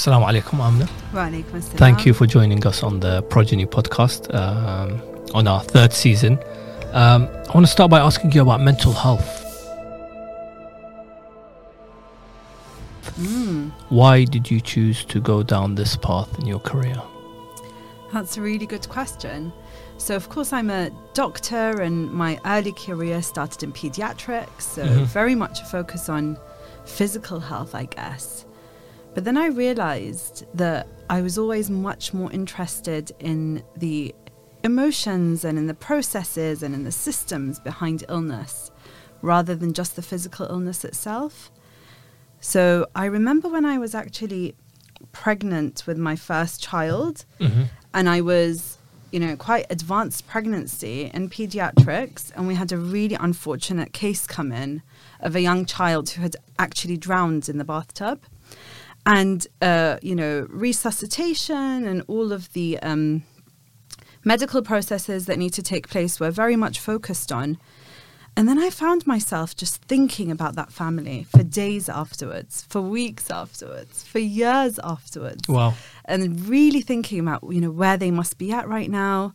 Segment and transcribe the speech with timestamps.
[0.00, 0.86] Assalamu alaikum, Amna.
[1.12, 4.98] Walaikum Thank you for joining us on the Progeny podcast um,
[5.34, 6.38] on our third season.
[6.92, 9.28] Um, I want to start by asking you about mental health.
[13.18, 16.96] Mm, Why did you choose to go down this path in your career?
[18.10, 19.52] that's a really good question.
[19.98, 25.04] So, of course, I'm a doctor, and my early career started in pediatrics, so Mhm.
[25.12, 26.38] very much a focus on
[26.86, 28.46] physical health, I guess.
[29.14, 34.14] But then I realized that I was always much more interested in the
[34.62, 38.70] emotions and in the processes and in the systems behind illness
[39.22, 41.50] rather than just the physical illness itself.
[42.40, 44.54] So I remember when I was actually
[45.12, 47.62] pregnant with my first child, Mm-hmm.
[47.92, 48.78] and I was,
[49.10, 54.52] you know, quite advanced pregnancy in pediatrics, and we had a really unfortunate case come
[54.52, 54.82] in
[55.20, 58.20] of a young child who had actually drowned in the bathtub,
[59.06, 63.22] and uh, you know, resuscitation and all of the um,
[64.24, 67.58] medical processes that need to take place were very much focused on.
[68.36, 73.30] And then I found myself just thinking about that family for days afterwards, for weeks
[73.30, 75.74] afterwards, for years afterwards Wow.
[76.04, 79.34] and really thinking about you know where they must be at right now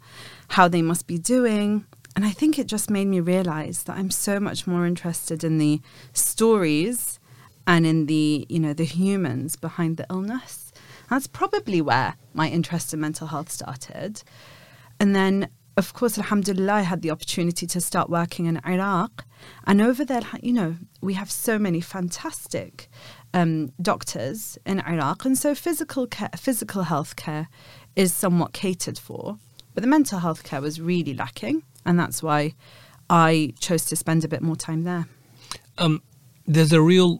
[0.49, 4.11] how they must be doing and i think it just made me realize that i'm
[4.11, 5.81] so much more interested in the
[6.13, 7.19] stories
[7.67, 10.71] and in the you know the humans behind the illness.
[11.09, 14.23] That's probably where my interest in mental health started.
[14.99, 19.25] And then of course alhamdulillah i had the opportunity to start working in iraq.
[19.67, 22.89] And over there you know we have so many fantastic
[23.35, 27.49] um, doctors in Iraq, and so physical care, physical health care
[27.95, 29.37] is somewhat catered for,
[29.73, 32.55] but the mental health care was really lacking, and that's why
[33.09, 35.07] I chose to spend a bit more time there.
[35.77, 36.01] Um,
[36.47, 37.19] there's a real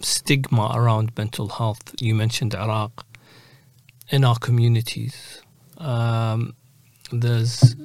[0.00, 1.94] stigma around mental health.
[2.00, 3.06] You mentioned Iraq.
[4.10, 5.40] In our communities,
[5.78, 6.54] um,
[7.12, 7.76] there's,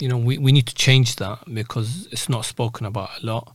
[0.00, 3.54] you know, we, we need to change that because it's not spoken about a lot.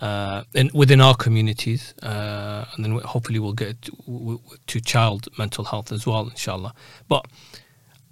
[0.00, 5.64] Uh, and within our communities, uh, and then hopefully we'll get to, to child mental
[5.64, 6.74] health as well, inshallah.
[7.08, 7.26] But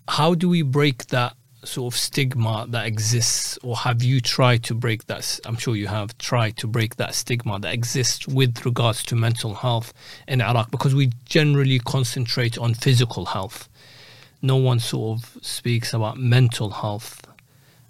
[0.09, 1.35] how do we break that
[1.67, 5.41] sort of stigma that exists, or have you tried to break that?
[5.45, 9.55] I'm sure you have tried to break that stigma that exists with regards to mental
[9.55, 9.93] health
[10.29, 13.69] in Iraq, because we generally concentrate on physical health.
[14.43, 17.27] No one sort of speaks about mental health,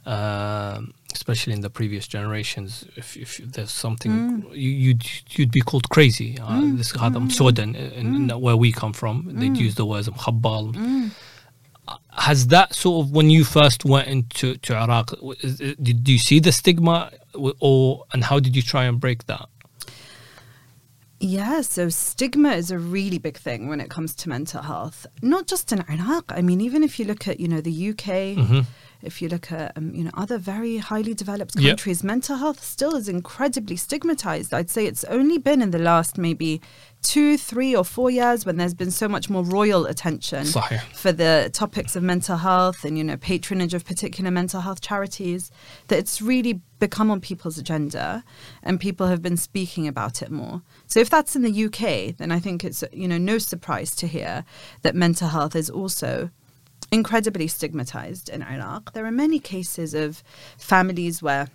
[0.06, 0.80] uh,
[1.12, 2.84] especially in the previous generations.
[2.96, 4.50] If, if there's something, mm.
[4.52, 6.38] you'd you'd be called crazy.
[6.38, 6.78] Uh, mm.
[6.78, 7.32] This Hadam mm.
[7.32, 8.40] Sudan, in, in, mm.
[8.40, 9.58] where we come from, they'd mm.
[9.58, 10.74] use the words of Khabbal.
[10.74, 11.10] Mm
[12.10, 16.08] has that sort of when you first went into to Iraq w- is- is- did
[16.08, 17.10] you see the stigma
[17.60, 19.48] or and how did you try and break that
[21.20, 25.06] Yeah, so stigma is a really big thing when it comes to mental health.
[25.22, 26.24] Not just in Iraq.
[26.34, 28.66] I mean, even if you look at, you know, the UK, Mhm.
[29.00, 31.64] if you look at, um, you know, other very highly developed Yep.
[31.78, 34.52] countries, mental health still is incredibly stigmatized.
[34.52, 36.60] I'd say it's only been in the last maybe
[37.04, 40.78] two, three, or four years when there's been so much more royal attention Sorry.
[40.94, 45.52] for the topics of mental health and you know patronage of particular mental health charities
[45.88, 48.24] that it's really become on people's agenda
[48.62, 50.62] and people have been speaking about it more.
[50.86, 54.06] So if that's in the UK, then I think it's you know no surprise to
[54.06, 54.44] hear
[54.82, 56.30] that mental health is also
[56.90, 58.92] incredibly stigmatized in Iraq.
[58.94, 60.22] There are many cases of
[60.56, 61.48] families where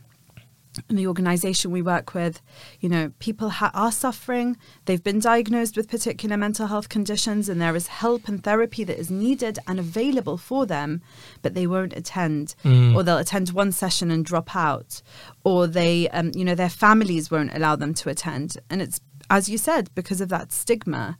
[0.89, 2.41] in the organization we work with,
[2.79, 4.55] you know, people ha- are suffering.
[4.85, 8.99] They've been diagnosed with particular mental health conditions, and there is help and therapy that
[8.99, 11.01] is needed and available for them,
[11.41, 12.95] but they won't attend, Mm.
[12.95, 15.01] or they'll attend one session and drop out,
[15.43, 18.57] or they, um, you know, their families won't allow them to attend.
[18.69, 21.17] And it's, as you said, because of that stigma.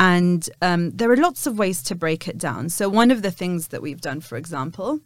[0.00, 2.68] And um, there are lots of ways to break it down.
[2.68, 5.00] So, one of the things that we've done, for example,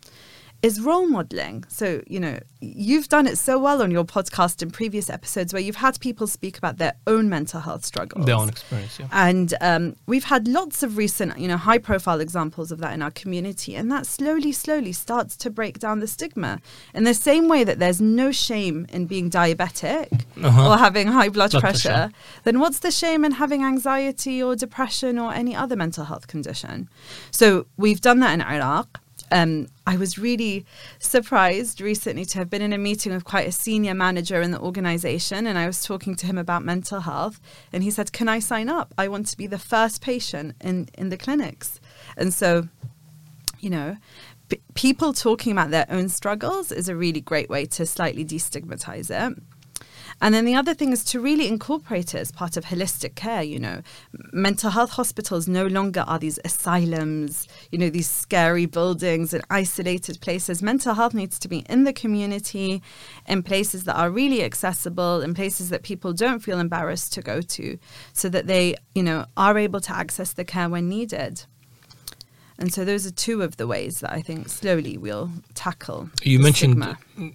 [0.62, 1.64] is role modeling.
[1.68, 5.60] So, you know, you've done it so well on your podcast in previous episodes where
[5.60, 8.24] you've had people speak about their own mental health struggles.
[8.26, 12.20] their own experience yeah And um, we've had lots of recent, you know, high profile
[12.20, 13.74] examples of that in our community.
[13.74, 16.60] And that slowly, slowly starts to break down the stigma.
[16.94, 20.70] In the same way that there's no shame in being diabetic Uh-huh.
[20.70, 22.10] or having high blood, Blood pressure, pressure.
[22.44, 26.88] then what's the shame in having anxiety or depression or any other mental health condition?
[27.32, 29.00] So we've done that in Iraq.
[29.32, 30.66] Um, I was really
[30.98, 34.60] surprised recently to have been in a meeting with quite a senior manager in the
[34.60, 37.40] organization, and I was talking to him about mental health,
[37.72, 38.92] and he said, "Can I sign up?
[38.98, 41.80] I want to be the first patient in in the clinics."
[42.16, 42.68] And so,
[43.58, 43.96] you know,
[44.50, 49.10] p- people talking about their own struggles is a really great way to slightly destigmatize
[49.10, 49.38] it.
[50.22, 53.42] And then the other thing is to really incorporate it as part of holistic care.
[53.42, 53.82] You know,
[54.32, 60.20] mental health hospitals no longer are these asylums, you know, these scary buildings and isolated
[60.20, 60.62] places.
[60.62, 62.80] Mental health needs to be in the community,
[63.26, 67.40] in places that are really accessible, in places that people don't feel embarrassed to go
[67.40, 67.76] to,
[68.12, 71.44] so that they, you know, are able to access the care when needed.
[72.58, 76.10] And so those are two of the ways that I think slowly we'll tackle.
[76.22, 77.32] You the mentioned stigma.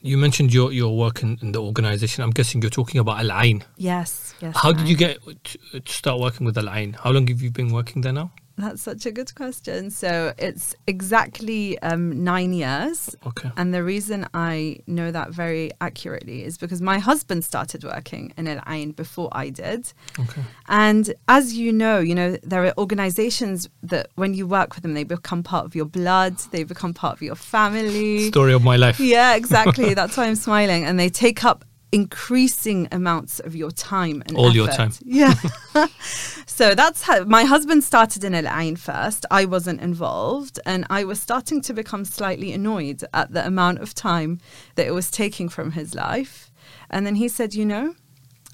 [0.00, 2.22] you mentioned your your work in, in the organization.
[2.22, 3.64] I'm guessing you're talking about Al Ain.
[3.76, 4.56] Yes, yes.
[4.56, 6.92] How did you get to, to start working with Al Ain?
[6.94, 8.30] How long have you been working there now?
[8.60, 9.90] That's such a good question.
[9.90, 13.14] So it's exactly um, nine years.
[13.26, 13.50] Okay.
[13.56, 18.46] And the reason I know that very accurately is because my husband started working in
[18.46, 19.92] Al Ain before I did.
[20.18, 20.42] Okay.
[20.68, 24.94] And as you know, you know, there are organizations that when you work with them,
[24.94, 28.28] they become part of your blood, they become part of your family.
[28.28, 29.00] Story of my life.
[29.00, 29.94] Yeah, exactly.
[30.00, 30.84] That's why I'm smiling.
[30.84, 34.92] And they take up increasing amounts of your time and All your time.
[35.02, 35.34] Yeah.
[36.46, 39.26] so that's how my husband started in Al Ain first.
[39.30, 40.60] I wasn't involved.
[40.64, 44.40] And I was starting to become slightly annoyed at the amount of time
[44.76, 46.50] that it was taking from his life.
[46.88, 47.94] And then he said, you know,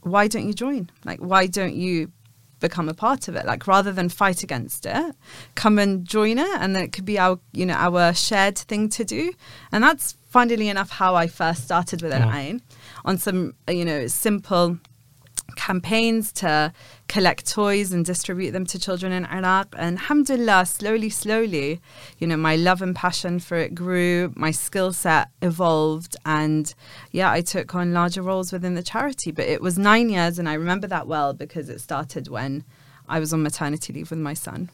[0.02, 0.90] why don't you join?
[1.04, 2.12] Like, why don't you
[2.60, 3.44] become a part of it?
[3.44, 5.14] Like, rather than fight against it,
[5.54, 8.88] come and join it, and then it could be our, you know, our shared thing
[8.90, 9.32] to do.
[9.72, 12.36] And that's, funnily enough, how I first started with Yeah.
[12.36, 12.62] Ain
[13.06, 14.78] on some, uh, you know, simple
[15.54, 16.72] campaigns to
[17.08, 19.74] collect toys and distribute them to children in Iraq.
[19.78, 21.80] And alhamdulillah, slowly, slowly,
[22.18, 26.74] you know, my love and passion for it grew, my skill set evolved, and
[27.12, 29.30] yeah, I took on larger roles within the charity.
[29.30, 32.64] But it was nine years, and I remember that well because it started when
[33.08, 34.70] I was on maternity leave with my son.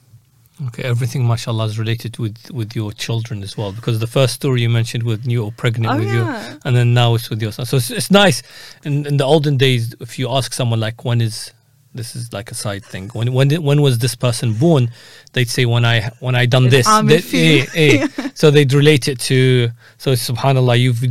[0.69, 3.73] Okay, everything, mashallah, is related with, with your children as well.
[3.73, 6.53] Because the first story you mentioned with you were pregnant Oh, with yeah.
[6.53, 7.67] you, and then now it's with your son.
[7.67, 8.43] So it's, it's nice.
[8.85, 11.53] In, in the olden days, if you ask someone like, when is
[11.94, 13.11] this is like a side thing.
[13.12, 14.91] When when when was this person born?
[15.35, 16.87] They'd say when I when I done this.
[16.87, 18.29] They- eh, eh.
[18.35, 19.69] So they'd relate it to.
[19.99, 21.05] So Subhanallah, you've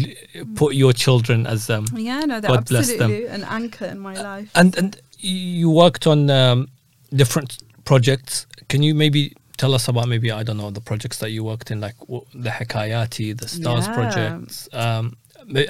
[0.56, 4.50] put your children as um, Yeah, no, they're God absolutely an anchor in my life.
[4.56, 6.68] and and you worked on um,
[7.14, 8.48] different projects.
[8.68, 11.70] Can you maybe tell us about maybe I don't know the projects that you worked
[11.74, 13.94] in, like w- the Hikayati, the Stars Yeah.
[14.00, 14.56] projects.
[14.74, 15.18] Um,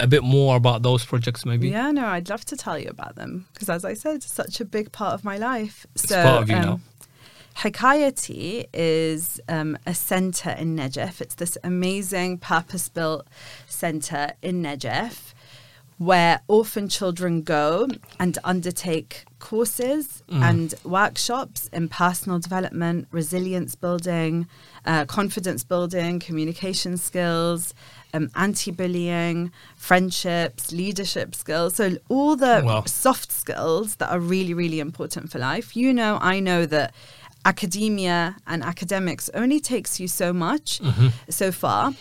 [0.06, 1.68] a bit more about those projects, maybe.
[1.70, 4.56] Yeah, no, I'd love to tell you about them because, as I said, it's such
[4.62, 5.86] a big part of my life.
[5.96, 6.80] It's so, part of you now.
[7.58, 11.22] Hikayati is um, a centre in Najaf.
[11.22, 13.28] It's this amazing purpose built
[13.68, 15.34] centre in Najaf
[16.10, 17.88] where orphan children go
[18.20, 20.44] and undertake courses Mm.
[20.50, 24.48] and workshops in personal development, resilience building,
[24.86, 27.74] uh, confidence building, communication skills,
[28.16, 31.76] um, anti bullying, friendships, leadership skills.
[31.76, 32.84] So, all the Wow.
[32.86, 35.76] soft skills that are really, really important for life.
[35.76, 36.94] You know, I know that
[37.46, 41.08] academia and academics only takes you so much mm-hmm.
[41.30, 41.94] so far.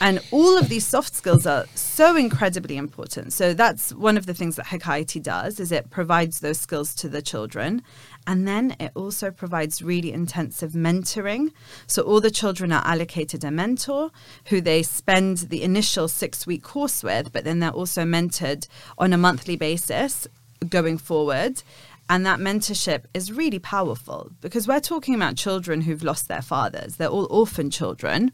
[0.00, 3.32] And all of these soft skills are so incredibly important.
[3.32, 7.08] So that's one of the things that Hikayati does is it provides those skills to
[7.08, 7.82] the children.
[8.26, 11.52] And then it also provides really intensive mentoring.
[11.86, 14.10] So all the children are allocated a mentor
[14.46, 18.66] who they spend the initial six week course with, but then they're also mentored
[18.98, 20.26] on a monthly basis
[20.68, 21.62] going forward.
[22.08, 26.96] And that mentorship is really powerful because we're talking about children who've lost their fathers.
[26.96, 28.30] They're all orphan children.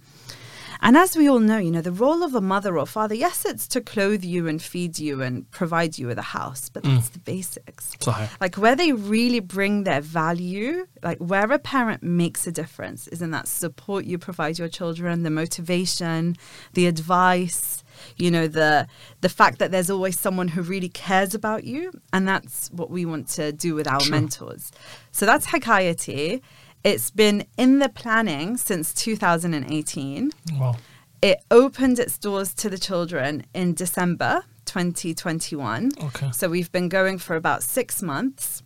[0.84, 3.44] And as we all know, you know, the role of a mother or father, yes,
[3.44, 7.08] it's to clothe you and feed you and provide you with a house, but that's
[7.08, 7.12] mm.
[7.12, 7.94] the basics.
[8.00, 8.28] Sahih.
[8.40, 13.22] Like where they really bring their value, like where a parent makes a difference is
[13.22, 16.36] in that support you provide your children, the motivation,
[16.72, 17.81] the advice,
[18.16, 18.86] you know, the
[19.20, 21.92] the fact that there's always someone who really cares about you.
[22.12, 24.10] And that's what we want to do with our Sure.
[24.10, 24.72] mentors.
[25.10, 26.40] So that's Hikayati.
[26.84, 30.30] It's been in the planning since 2018.
[30.54, 30.76] Wow.
[31.20, 35.92] It opened its doors to the children in December 2021.
[36.02, 36.30] Okay.
[36.32, 38.62] So we've been going for about six months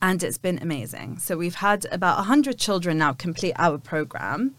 [0.00, 1.18] and it's been amazing.
[1.18, 4.54] So we've had about 100 children now complete our program.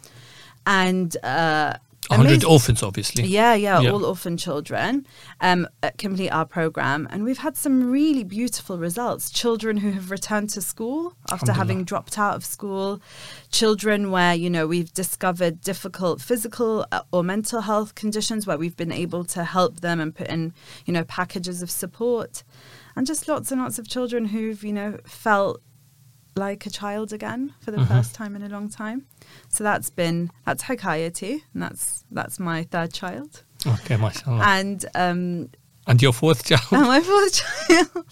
[0.65, 1.75] And uh,
[2.10, 3.25] 100 orphans, obviously.
[3.25, 3.92] yeah, yeah, Yeah.
[3.92, 5.06] all orphan children
[5.42, 9.30] um, uh, complete our program, and we've had some really beautiful results.
[9.30, 13.01] Children who have returned to school after having dropped out of school,
[13.51, 18.78] children where you know we've discovered difficult physical uh, or mental health conditions where we've
[18.78, 20.54] been able to help them and put in
[20.86, 22.44] you know packages of support,
[22.96, 25.62] and just lots and lots of children who've you know felt
[26.39, 27.88] like a child again for the Mhm.
[27.88, 29.00] first time in a long time.
[29.50, 33.43] So that's been that's Hikayati, and that's that's my third child.
[33.67, 34.43] Okay, mashallah.
[34.46, 35.50] And um,
[35.88, 36.72] And your fourth child?
[36.72, 38.05] And my fourth child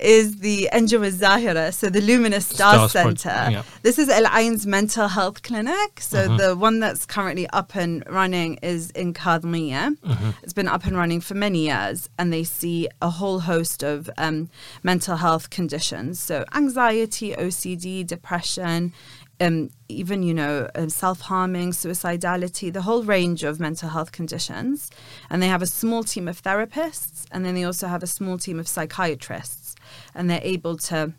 [0.00, 3.50] is the Anjum Zahira, so the Luminous Star Stars Center.
[3.50, 3.62] Yeah.
[3.82, 6.00] This is Al Ain's mental health clinic.
[6.00, 6.38] So Mhm.
[6.38, 9.96] the one that's currently up and running is in Kadmiya.
[10.04, 10.34] Mhm.
[10.42, 14.10] It's been up and running for many years, and they see a whole host of
[14.18, 14.48] um,
[14.82, 16.18] mental health conditions.
[16.20, 18.92] So anxiety, OCD, depression,
[19.40, 24.90] um, even you know uh, self-harming, suicidality, the whole range of mental health conditions.
[25.30, 28.38] And they have a small team of therapists, and then they also have a small
[28.38, 29.74] team of psychiatrists,
[30.14, 31.12] and they're able to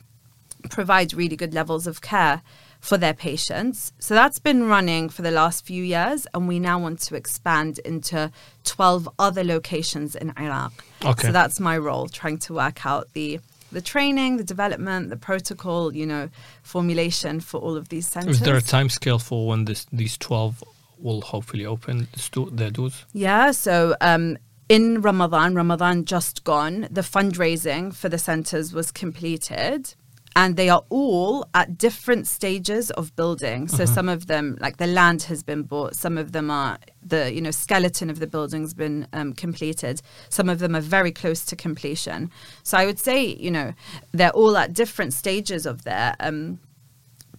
[0.69, 2.41] provide really good levels of care
[2.79, 3.91] for their patients.
[3.99, 7.79] So that's been running for the last few years, and we now want to expand
[7.79, 8.31] into
[8.63, 10.83] 12 other locations in Iraq.
[11.03, 11.27] Okay.
[11.27, 13.39] So that's my role, trying to work out the
[13.71, 16.29] the training, the development, the protocol, you know,
[16.63, 18.37] formulation for all of these centers.
[18.37, 20.63] Is there a time scale for when this these twelve
[20.99, 22.07] will hopefully open
[22.51, 23.05] their doors?
[23.13, 24.37] Yeah, so um,
[24.69, 29.93] in Ramadan, Ramadan just gone, the fundraising for the centers was completed.
[30.37, 33.67] And they are all at different stages of building.
[33.67, 35.95] So some of them, like the land has been bought.
[35.95, 39.99] Some of them are the you know skeleton of the building's been um, completed.
[40.29, 42.29] Some of them are very close to completion.
[42.61, 43.73] So I would say you know
[44.11, 46.59] they're all at different stages of their um,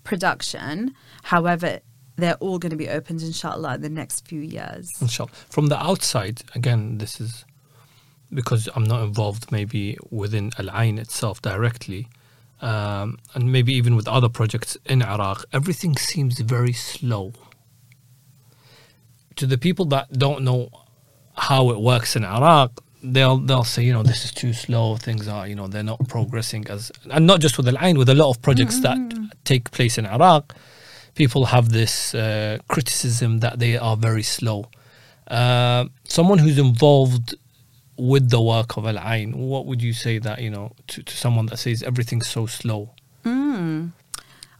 [0.02, 0.93] production.
[1.23, 1.78] However,
[2.17, 4.90] they're all going to be opened, inshallah, in the next few years.
[5.00, 5.31] Inshallah.
[5.49, 7.45] From the outside, again, this is
[8.35, 12.09] because I'm not involved maybe within Al Ain itself directly,
[12.60, 17.32] um, and maybe even with other projects in Iraq, everything seems very slow.
[19.36, 20.70] To the people that don't know
[21.36, 24.96] how it works in Iraq, they'll they'll say, you know, this is too slow.
[24.96, 28.08] Things are, you know, they're not progressing as, and not just with Al Ain, with
[28.08, 28.98] a lot of projects that
[29.44, 30.54] take place in Iraq.
[31.14, 34.68] People have this uh, criticism that they are very slow.
[35.28, 37.34] Uh, someone who's involved
[37.99, 41.17] with the work of Al Ain, what would you say that you know to, to
[41.17, 42.95] someone that says everything's so slow?
[43.25, 43.93] Mm.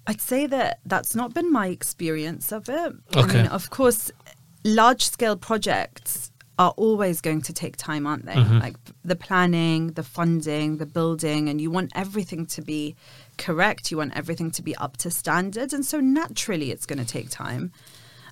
[0.07, 2.93] I'd say that that's not been my experience of it.
[3.15, 4.11] I mean, of course,
[4.65, 8.35] large scale projects are always going to take time, aren't they?
[8.35, 8.61] Mhm.
[8.61, 12.97] Like the planning, the funding, the building, and you want everything to be
[13.37, 13.93] correct.
[13.93, 15.73] You want everything to be up to standard.
[15.73, 17.71] And so naturally, it's going to take time.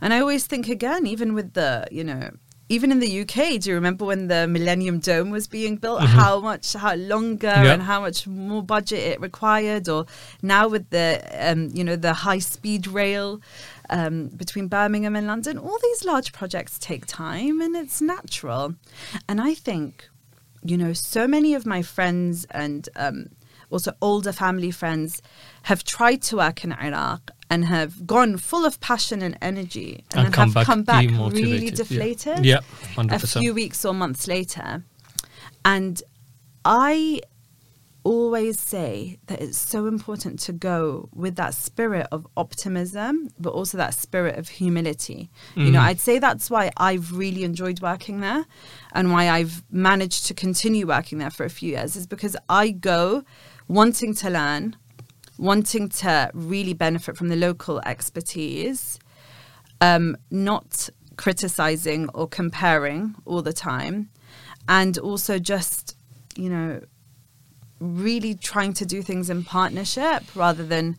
[0.00, 2.30] And I always think again, even with the, you know,
[2.68, 6.00] even in the UK, do you remember when the Millennium Dome was being built?
[6.00, 6.06] Mhm.
[6.06, 7.72] How much, how longer, Yeah.
[7.74, 9.88] and how much more budget it required?
[9.88, 10.06] Or
[10.42, 13.40] now with the, um, you know, the high speed rail
[13.88, 18.74] um, between Birmingham and London, all these large projects take time, and it's natural.
[19.28, 20.08] And I think,
[20.64, 23.26] you know, so many of my friends and um,
[23.70, 25.22] also older family friends
[25.62, 30.26] have tried to work in Iraq and have gone full of passion and energy and,
[30.26, 33.42] And come have back come back really deflated Yeah, a hundred percent.
[33.42, 34.84] few weeks or months later.
[35.64, 36.02] And
[36.64, 37.20] I
[38.02, 43.76] always say that it's so important to go with that spirit of optimism, but also
[43.76, 45.28] that spirit of humility.
[45.56, 45.88] You know, Mm.
[45.88, 48.44] I'd say that's why I've really enjoyed working there
[48.92, 52.70] and why I've managed to continue working there for a few years is because I
[52.70, 53.24] go
[53.66, 54.76] wanting to learn,
[55.38, 58.98] wanting to really benefit from the local expertise,
[59.80, 64.08] um, not criticizing or comparing all the time,
[64.68, 65.96] and also just,
[66.36, 66.80] you know,
[67.80, 70.96] really trying to do things in partnership rather than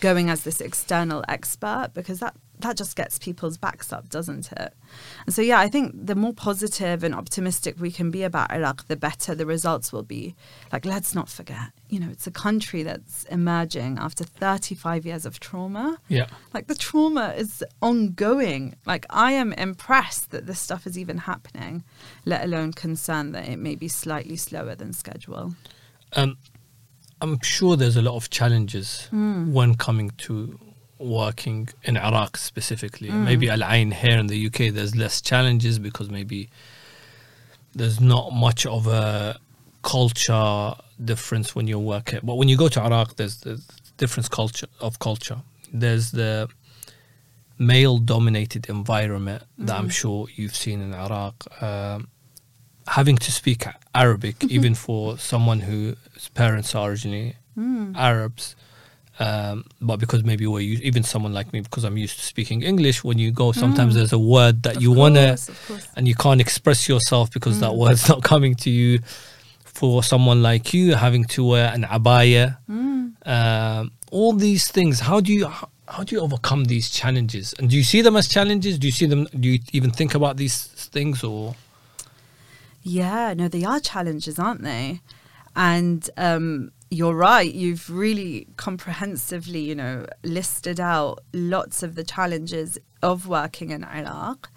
[0.00, 4.72] going as this external expert because that that just gets people's backs up, doesn't it?
[5.26, 8.86] And so, yeah, I think the more positive and optimistic we can be about Iraq,
[8.88, 10.34] the better the results will be.
[10.72, 15.38] Like, let's not forget, you know, it's a country that's emerging after 35 years of
[15.38, 15.98] trauma.
[16.08, 18.74] Yeah, Like, the trauma is ongoing.
[18.86, 21.84] Like, I am impressed that this stuff is even happening,
[22.24, 25.54] let alone concerned that it may be slightly slower than schedule.
[26.14, 26.38] um,
[27.22, 29.52] I'm sure there's a lot of challenges Mm.
[29.52, 30.58] when coming to
[30.98, 33.08] working in Iraq specifically.
[33.08, 33.24] Mm.
[33.24, 36.48] Maybe Al Ain here in the UK, there's less challenges because maybe
[37.74, 39.36] there's not much of a
[39.82, 42.24] culture difference when you work it.
[42.24, 43.60] But when you go to Iraq, there's the
[43.98, 45.38] difference culture of culture.
[45.72, 46.48] There's the
[47.58, 49.92] male-dominated environment that I'm Mhm.
[49.92, 51.34] sure you've seen in Iraq.
[51.62, 52.08] Um,
[52.86, 53.64] having to speak
[53.94, 55.96] Arabic, even for someone whose
[56.34, 57.96] parents are originally Mm.
[57.96, 58.54] Arabs,
[59.18, 62.60] um, but because maybe we're u- even someone like me, because I'm used to speaking
[62.62, 63.02] English.
[63.02, 63.96] When you go, sometimes Mm.
[63.96, 65.86] there's a word that Of you of course.
[65.96, 67.76] and you can't express yourself because that Mm.
[67.78, 69.00] word's not coming to you.
[69.64, 73.12] For someone like you, having to wear an abaya, Mm.
[73.26, 75.00] um, all these things.
[75.00, 77.54] How do you how, how do you overcome these challenges?
[77.58, 78.78] And do you see them as challenges?
[78.78, 79.28] Do you see them?
[79.38, 80.56] Do you even think about these
[80.92, 81.54] things or?
[82.88, 85.00] Yeah, no, they are challenges, aren't they?
[85.56, 87.52] And um, you're right.
[87.52, 94.50] You've really comprehensively, you know, listed out lots of the challenges of working in Iraq.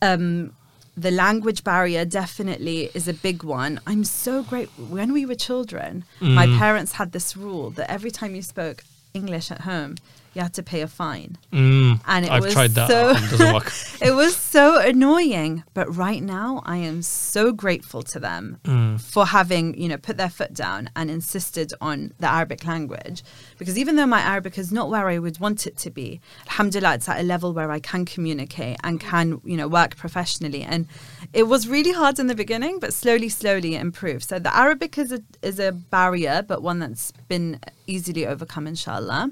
[0.00, 0.52] Um,
[0.96, 3.80] the language barrier definitely is a big one.
[3.86, 4.68] I'm so great.
[4.78, 6.58] When we were children, my Mm.
[6.58, 9.96] parents had this rule that every time you spoke English at home,
[10.36, 11.38] you had to pay a fine.
[11.50, 12.88] Mm, And it I've was tried that.
[12.90, 13.72] so- work.
[14.08, 15.64] It was so annoying.
[15.72, 19.00] But right now, I am so grateful to them Mm.
[19.00, 23.22] for having, you know, put their foot down and insisted on the Arabic language.
[23.58, 26.94] Because even though my Arabic is not where I would want it to be, alhamdulillah,
[26.96, 30.62] it's at a level where I can communicate and can, you know, work professionally.
[30.62, 30.86] And
[31.32, 34.28] it was really hard in the beginning, but slowly, slowly it improved.
[34.28, 39.30] So the Arabic is a, is a barrier, but one that's been easily overcome, inshallah.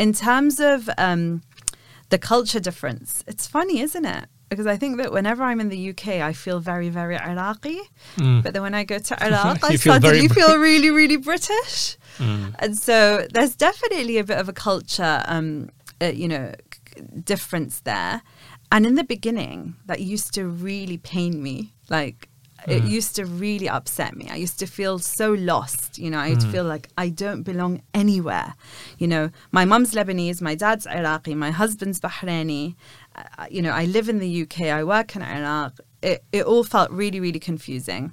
[0.00, 1.42] In terms of um,
[2.08, 4.24] the culture difference, it's funny, isn't it?
[4.48, 7.80] Because I think that whenever I'm in the UK, I feel very, very Iraqi.
[8.16, 8.42] Mm.
[8.42, 11.98] But then when I go to Iraq, I You feel suddenly feel really, really British.
[12.16, 12.54] Mm.
[12.58, 15.68] And so there's definitely a bit of a culture, um,
[16.00, 18.22] uh, you know, c- difference there.
[18.72, 21.74] And in the beginning, that used to really pain me.
[21.90, 22.29] Like,
[22.66, 22.90] it Mm.
[22.90, 24.28] used to really upset me.
[24.30, 25.98] I used to feel so lost.
[25.98, 26.52] You know, I'd Mm.
[26.52, 28.54] feel like I don't belong anywhere.
[28.98, 32.74] You know, my mum's Lebanese, my dad's Iraqi, my husband's Bahraini.
[33.16, 35.72] Uh, you know, I live in the UK, I work in Iraq.
[36.02, 38.12] It, it all felt really, really confusing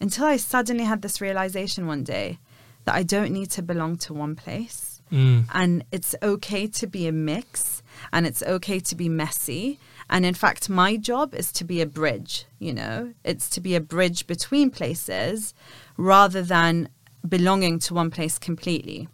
[0.00, 2.38] until I suddenly had this realization one day
[2.84, 5.00] that I don't need to belong to one place.
[5.12, 5.44] Mm.
[5.54, 9.78] And it's okay to be a mix and it's okay to be messy.
[10.08, 13.74] And in fact, my job is to be a bridge, you know, it's to be
[13.74, 15.52] a bridge between places
[15.96, 16.88] rather than
[17.28, 19.08] belonging to one place completely.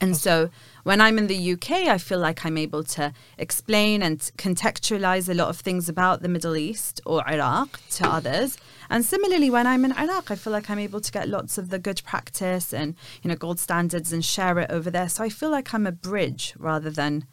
[0.00, 0.48] And so
[0.84, 5.34] when I'm in the UK, I feel like I'm able to explain and contextualize a
[5.34, 8.56] lot of things about the Middle East or Iraq to others.
[8.88, 11.68] And similarly, when I'm in Iraq, I feel like I'm able to get lots of
[11.68, 15.08] the good practice and you know gold standards and share it over there.
[15.08, 17.26] So I feel like I'm a bridge rather than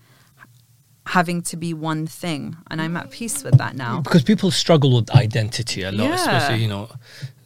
[1.07, 4.01] having to be one thing, and I'm at peace with that now.
[4.01, 6.15] Because people struggle with identity a lot, Yeah.
[6.15, 6.89] especially you know,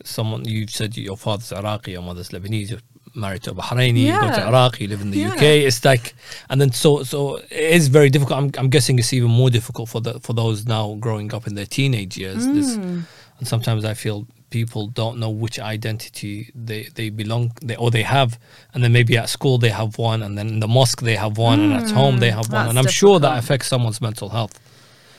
[0.04, 2.80] someone you've said your father's Iraqi, your mother's Lebanese, you're
[3.14, 4.48] married to a Bahraini, you go to Yeah.
[4.48, 5.34] Iraq, you live in the Yeah.
[5.34, 5.44] UK.
[5.66, 6.16] It's like,
[6.50, 8.38] and then so so it is very difficult.
[8.42, 11.56] I'm, I'm guessing it's even more difficult for the for those now growing up in
[11.56, 12.46] their teenage years.
[12.48, 13.04] This, Mm.
[13.40, 18.04] and sometimes I feel people don't know which identity they, they belong they or they
[18.04, 18.38] have
[18.74, 21.38] and then maybe at school they have one and then in the mosque they have
[21.40, 24.60] one and at home they have one and I'm sure that affects someone's mental health.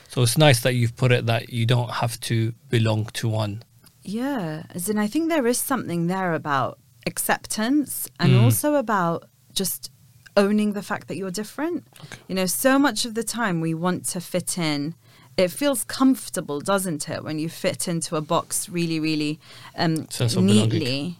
[0.07, 3.63] So it's nice that you've put it that you don't have to belong to one.
[4.03, 8.43] Yeah, as in, I think there is something there about acceptance and Mm.
[8.43, 9.89] also about just
[10.35, 11.87] owning the fact that you're different.
[12.27, 14.95] You know, so much of the time we want to fit in.
[15.35, 19.39] It feels comfortable, doesn't it, when you fit into a box really, really
[19.75, 21.17] um, neatly.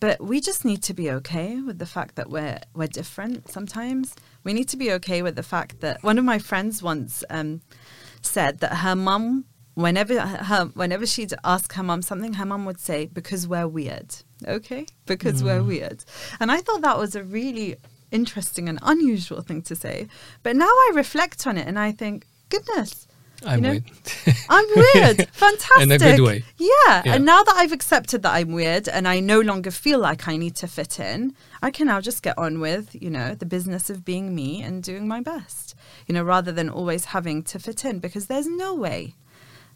[0.00, 3.50] But we just need to be okay with the fact that we're we're different.
[3.50, 7.24] Sometimes we need to be okay with the fact that one of my friends once
[7.30, 7.62] um,
[8.20, 12.78] said that her mum, whenever her whenever she'd ask her mum something, her mum would
[12.78, 14.16] say, "Because we're weird."
[14.46, 16.04] Okay, because we're weird,
[16.38, 17.76] and I thought that was a really
[18.14, 20.06] interesting and unusual thing to say.
[20.42, 23.06] But now I reflect on it and I think, goodness,
[23.46, 23.84] I'm know, weird.
[24.48, 25.28] I'm weird.
[25.30, 25.82] Fantastic.
[25.82, 26.44] In a good way.
[26.58, 26.68] Yeah.
[27.04, 27.14] Yeah.
[27.14, 30.36] And now that I've accepted that I'm weird and I no longer feel like I
[30.36, 33.90] need to fit in, I can now just get on with, you know, the business
[33.90, 35.74] of being me and doing my best,
[36.06, 39.14] you know, rather than always having to fit in because there's no way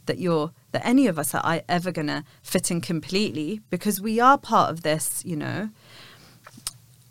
[0.06, 4.18] that you're that any of us are ever going to fit in completely because we
[4.20, 5.70] are part of this, you know,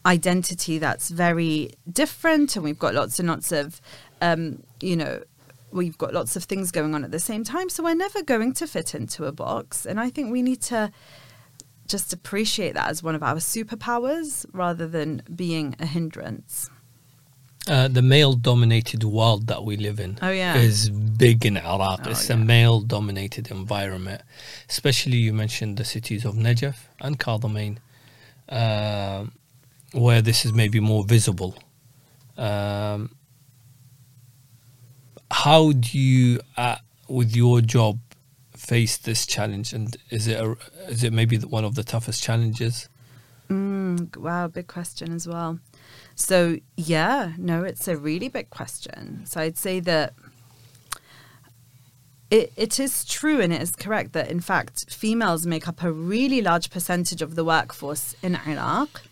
[0.05, 3.81] identity that's very different and we've got lots and lots of
[4.21, 5.21] um, you know
[5.71, 8.53] we've got lots of things going on at the same time so we're never going
[8.53, 10.91] to fit into a box and i think we need to
[11.87, 16.69] just appreciate that as one of our superpowers rather than being a hindrance
[17.69, 20.55] Uh, the male dominated world that we live in Oh, yeah.
[20.55, 20.89] is
[21.25, 21.99] big in Iraq.
[22.05, 22.35] Oh, it's yeah.
[22.35, 24.21] a male dominated environment.
[24.69, 27.73] Especially, you mentioned the cities of Najaf and Kadamain,
[28.47, 29.31] um,
[29.91, 31.51] where this is maybe more visible.
[32.37, 33.16] Um,
[35.31, 37.99] how do you, uh, with your job,
[38.55, 39.73] face this challenge?
[39.73, 42.89] And is it, a, is it maybe one of the toughest challenges?
[43.49, 45.59] Mm, wow, big question as well.
[46.15, 49.25] So, yeah, no, it's a really big question.
[49.25, 50.13] So, I'd say that
[52.29, 55.91] it, it is true and it is correct that, in fact, females make up a
[55.91, 59.03] really large percentage of the workforce in Iraq.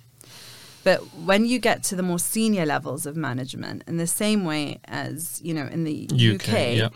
[0.86, 4.80] But when you get to the more senior levels of management, in the same way
[4.86, 6.90] as, you know, in the UK, UK, yeah.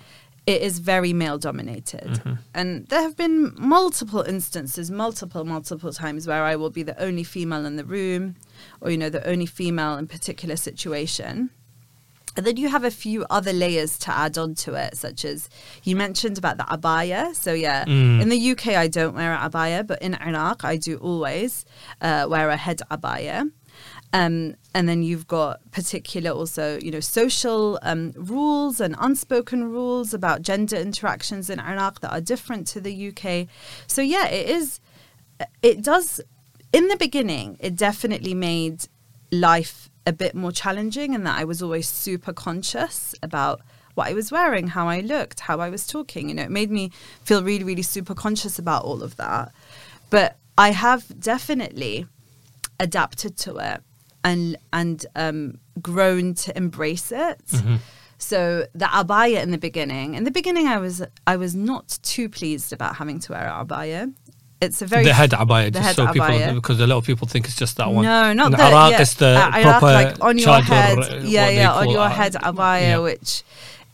[0.46, 2.22] it is very male dominated.
[2.54, 7.24] And there have been multiple instances, multiple, multiple times where I will be the only
[7.24, 8.36] female in the room
[8.80, 11.50] or, you know, the only female in particular situation.
[12.38, 15.50] And then you have a few other layers to add on to it, such as
[15.84, 17.36] you mentioned about the abaya.
[17.36, 18.22] So, yeah, Mm.
[18.22, 21.66] in the UK, I don't wear an abaya, but in Iraq, I do always
[22.02, 23.50] uh, wear a head abaya.
[24.12, 30.14] Um, and then you've got particular also, you know, social um, rules and unspoken rules
[30.14, 33.48] about gender interactions in Iraq that are different to the UK.
[33.88, 34.80] So yeah, it is.
[35.62, 36.22] It does.
[36.74, 38.88] In the beginning, it definitely made
[39.32, 43.62] life a bit more challenging, in that I was always super conscious about
[43.94, 46.30] what I was wearing, how I looked, how I was talking.
[46.30, 46.92] You know, it made me
[47.24, 49.52] feel really, really super conscious about all of that.
[50.10, 52.08] But I have definitely
[52.80, 53.84] adapted to it
[54.24, 57.46] and and um, grown to embrace it.
[57.48, 57.76] Mm-hmm.
[58.18, 62.28] So the abaya in the beginning, in the beginning, I was I was not too
[62.30, 64.14] pleased about having to wear an abaya.
[64.62, 67.28] It's a very the head abaya, just head so people, because a lot of people
[67.28, 68.04] think it's just that one.
[68.04, 70.98] No, not the Iraq, yeah, it's the uh, proper like on your head.
[70.98, 72.98] uh, Yeah, yeah, on your head abaya, yeah.
[72.98, 73.44] which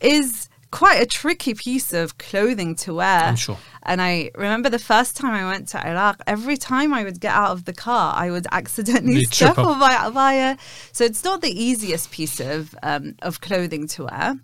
[0.01, 3.21] is quite a tricky piece of clothing to wear.
[3.21, 3.58] I'm sure.
[3.84, 7.34] And I remember the first time I went to Iraq, every time I would get
[7.34, 10.58] out of the car, I would accidentally You trip step on my abaya.
[10.91, 14.39] So it's not the easiest piece of um, of clothing to wear.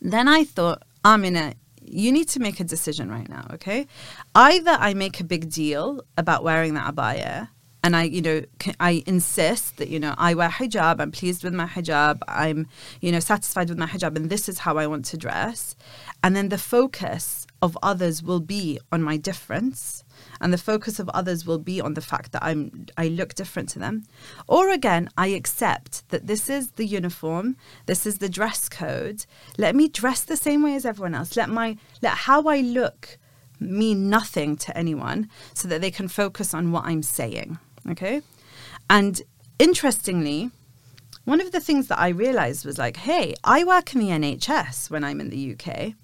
[0.00, 3.86] Then I thought, Amina, you need to make a decision right now, okay?
[4.34, 7.48] Either I make a big deal about wearing that abaya
[7.82, 8.42] and I, you know,
[8.78, 12.68] I insist that, you know, I wear hijab, I'm pleased with my hijab, I'm,
[13.00, 15.74] you know, satisfied with my hijab, and this is how I want to dress.
[16.22, 20.04] And then the focus of others will be on my difference
[20.40, 23.68] and the focus of others will be on the fact that I'm I look different
[23.70, 24.04] to them.
[24.48, 29.24] Or again, I accept that this is the uniform, this is the dress code.
[29.58, 31.36] Let me dress the same way as everyone else.
[31.36, 33.18] Let my let how I look
[33.60, 37.58] mean nothing to anyone so that they can focus on what I'm saying.
[37.88, 38.22] Okay?
[38.88, 39.20] And
[39.58, 40.50] interestingly,
[41.24, 44.90] one of the things that I realized was like, hey, I work in the NHS
[44.90, 45.94] when I'm in the UK.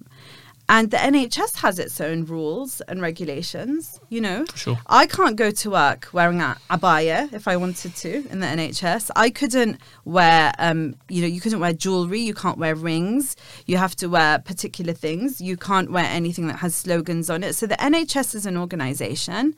[0.71, 4.45] And the NHS has its own rules and regulations, you know.
[4.55, 4.79] Sure.
[4.87, 9.11] I can't go to work wearing a abaya if I wanted to in the NHS.
[9.17, 12.21] I couldn't wear, um, you know, you couldn't wear jewelry.
[12.21, 13.35] You can't wear rings.
[13.64, 15.41] You have to wear particular things.
[15.41, 17.55] You can't wear anything that has slogans on it.
[17.55, 19.57] So the NHS is an organization.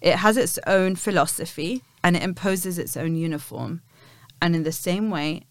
[0.00, 3.82] It has its own philosophy and it imposes its own uniform.
[4.40, 5.42] And in the same way,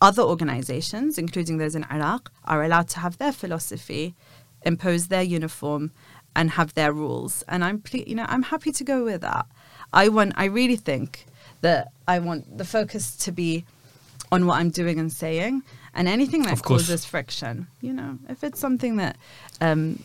[0.00, 4.14] other organizations, including those in Iraq, are allowed to have their philosophy,
[4.62, 5.92] impose their uniform,
[6.34, 7.42] and have their rules.
[7.48, 9.46] And I'm, ple- you know, I'm happy to go with that.
[9.92, 11.24] I want, I really think
[11.62, 13.64] that I want the focus to be
[14.30, 15.62] on what I'm doing and saying,
[15.94, 17.68] and anything that causes friction.
[17.80, 19.16] You know, if it's something that,
[19.60, 20.02] um,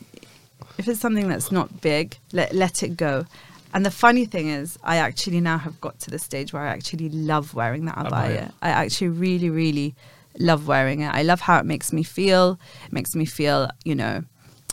[0.77, 3.25] if it's something that's not big, let let it go.
[3.73, 6.67] And the funny thing is, I actually now have got to the stage where I
[6.67, 8.51] actually love wearing that abaya.
[8.61, 9.95] I actually really, really
[10.39, 11.13] love wearing it.
[11.13, 12.59] I love how it makes me feel.
[12.85, 14.23] It makes me feel, you know,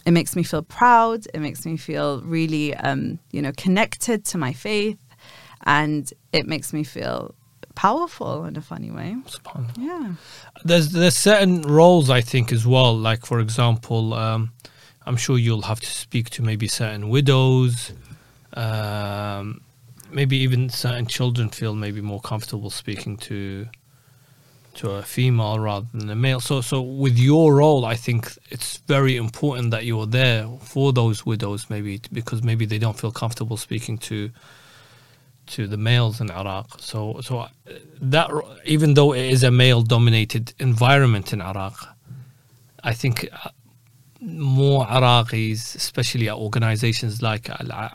[0.05, 1.27] it makes me feel proud.
[1.35, 4.99] It makes me feel really, um, you know, connected to my faith,
[5.65, 7.35] and it makes me feel
[7.75, 9.17] powerful in a funny way.
[9.79, 10.15] Yeah.
[10.65, 12.97] There's there's certain roles I think as well.
[12.97, 14.53] Like for example, um,
[15.07, 17.93] I'm sure you'll have to speak to maybe certain widows.
[18.55, 19.61] Um,
[20.11, 23.67] maybe even certain children feel maybe more comfortable speaking to
[24.75, 26.41] to a female rather than a male.
[26.41, 31.27] So so with your role, I think it's very important that you're there for those
[31.27, 34.31] widows, maybe because maybe they don't feel comfortable speaking to
[35.49, 36.81] to the males in Iraq.
[36.81, 37.49] So so
[38.01, 38.31] that
[38.65, 41.97] even though it is a male dominated environment in Iraq,
[42.85, 43.51] I think uh,
[44.21, 47.91] more Iraqis, especially at organizations like Al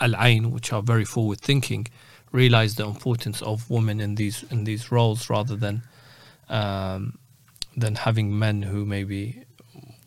[0.00, 1.86] Al Ain, which are very forward thinking,
[2.32, 5.82] realize the importance of women in these in these roles rather than
[6.48, 7.18] um,
[7.76, 9.44] than having men who maybe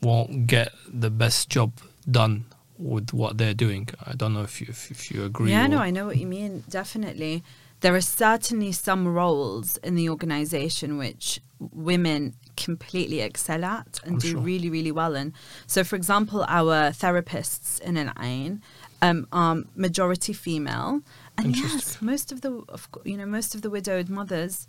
[0.02, 1.72] won't get the best job
[2.10, 2.46] done
[2.78, 3.88] with what they're doing.
[4.06, 5.52] I don't know if you if, if you agree.
[5.52, 6.64] Yeah, no, I know what you mean.
[6.70, 7.44] Definitely.
[7.82, 14.20] There are certainly some roles in the organization which women completely excel at and I'm
[14.20, 14.40] do sure.
[14.40, 15.34] really, really well in.
[15.68, 18.62] So, for example, our therapists in Al Ain
[19.04, 21.02] um, are majority female.
[21.38, 24.68] And yes, most of the, of, you know, most of the widowed mothers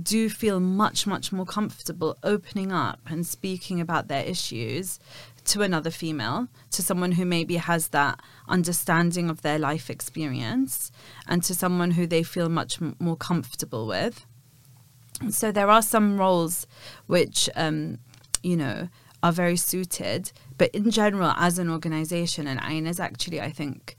[0.00, 4.98] do feel much, much more comfortable opening up and speaking about their issues
[5.44, 10.92] to another female, to someone who maybe has that understanding of their life experience,
[11.26, 14.24] and to someone who they feel much m- more comfortable with.
[15.30, 16.66] So there are some roles
[17.06, 17.98] which, um,
[18.42, 18.88] you know,
[19.22, 20.32] are very suited.
[20.58, 23.96] But in general, as an organization, Al Ain is actually, I think,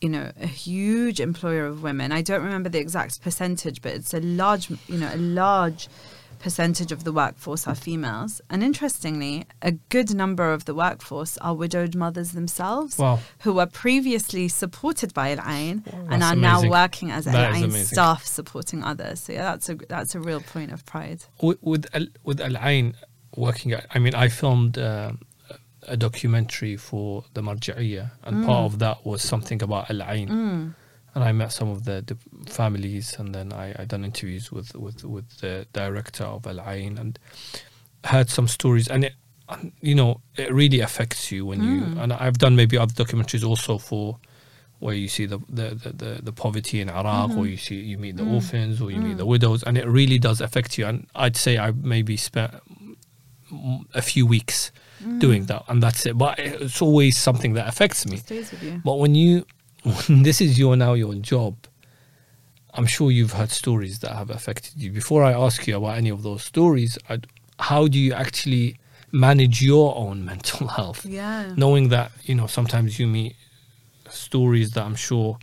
[0.00, 2.12] you know, a huge employer of women.
[2.12, 5.88] I don't remember the exact percentage, but it's a large, you know, a large
[6.40, 8.40] percentage of the workforce are females.
[8.50, 13.20] And interestingly, a good number of the workforce are widowed mothers themselves Wow.
[13.44, 17.70] who were previously supported by Al Ain Wow, and are now working as Al Ain
[17.70, 19.20] staff supporting others.
[19.20, 21.20] So yeah, that's a that's a real point of pride.
[21.40, 22.94] with with Al, with Al Ain
[23.36, 25.20] working I mean I filmed um,
[25.88, 30.74] a documentary for the Marja'iyya and part of that was something about Al Ain Mm.
[31.14, 32.16] and I met some of the, the
[32.50, 36.98] families and then I, I done interviews with, with, with the director of Al Ain
[36.98, 37.18] and
[38.04, 38.88] heard some stories.
[38.88, 39.14] And it
[39.82, 41.66] you know it really affects you when Mm.
[41.94, 44.18] you and I've done maybe other documentaries also for
[44.78, 47.98] where you see the the, the, the, the poverty in Iraq or you see you
[47.98, 50.86] meet the orphans or you meet the widows and it really does affect you.
[50.86, 52.52] And I'd say I maybe spent
[53.52, 54.72] mm, a few weeks
[55.04, 55.18] Mm.
[55.20, 58.80] doing that and that's it but it's always something that affects me Stays with you.
[58.84, 59.44] but when you,
[60.06, 61.54] when this is your now your job,
[62.74, 64.90] I'm sure you've heard stories that have affected you.
[64.92, 67.26] Before I ask you about any of those stories, I'd,
[67.58, 68.76] how do you actually
[69.10, 71.52] manage your own mental health, Yeah.
[71.56, 73.34] knowing that you know sometimes you meet
[74.08, 75.38] stories that I'm sure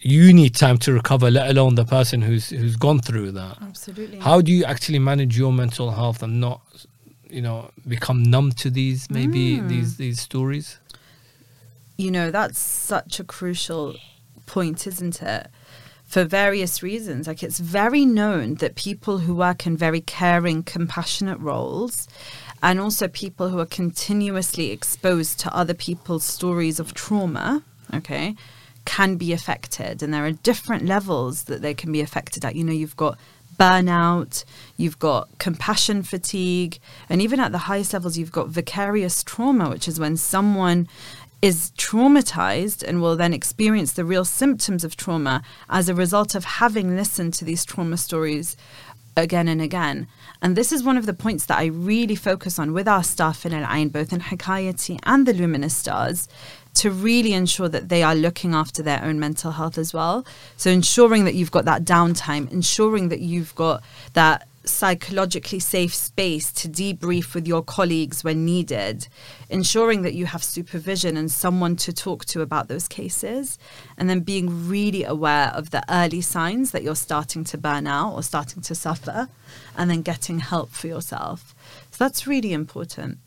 [0.00, 3.58] you need time to recover, let alone the person who's who's gone through that.
[3.60, 4.18] Absolutely.
[4.18, 6.60] How do you actually manage your mental health and not,
[7.30, 9.68] you know, become numb to these maybe Mm.
[9.68, 10.78] these these stories?
[12.00, 13.96] you know, that's such a crucial
[14.46, 15.48] point, isn't it?
[16.04, 17.26] For various reasons.
[17.26, 22.06] Like, it's very known that people who work in very caring, compassionate roles,
[22.62, 28.36] and also people who are continuously exposed to other people's stories of trauma, okay,
[28.84, 30.00] can be affected.
[30.02, 32.54] And there are different levels that they can be affected at.
[32.54, 33.18] You know, you've got
[33.58, 34.44] burnout,
[34.76, 39.88] you've got compassion fatigue, and even at the highest levels, you've got vicarious trauma, which
[39.88, 40.88] is when someone
[41.40, 46.44] is traumatized and will then experience the real symptoms of trauma as a result of
[46.44, 48.56] having listened to these trauma stories
[49.16, 50.06] again and again.
[50.40, 53.44] And this is one of the points that I really focus on with our staff
[53.44, 56.28] in Al Ain, both in Hikayati and the Luminous Stars,
[56.78, 60.24] to really ensure that they are looking after their own mental health as well.
[60.56, 66.52] So ensuring that you've got that downtime, ensuring that you've got that psychologically safe space
[66.52, 69.08] to debrief with your colleagues when needed,
[69.48, 73.58] ensuring that you have supervision and someone to talk to about those cases,
[73.96, 78.12] and then being really aware of the early signs that you're starting to burn out
[78.12, 79.28] or starting to suffer,
[79.76, 81.54] and then getting help for yourself.
[81.90, 83.18] So that's really important.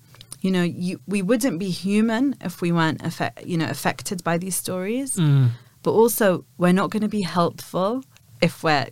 [0.41, 4.37] You know, you, we wouldn't be human if we weren't affect, you know, affected by
[4.39, 5.17] these stories,
[5.83, 8.03] but also we're not going to be helpful
[8.41, 8.87] if we're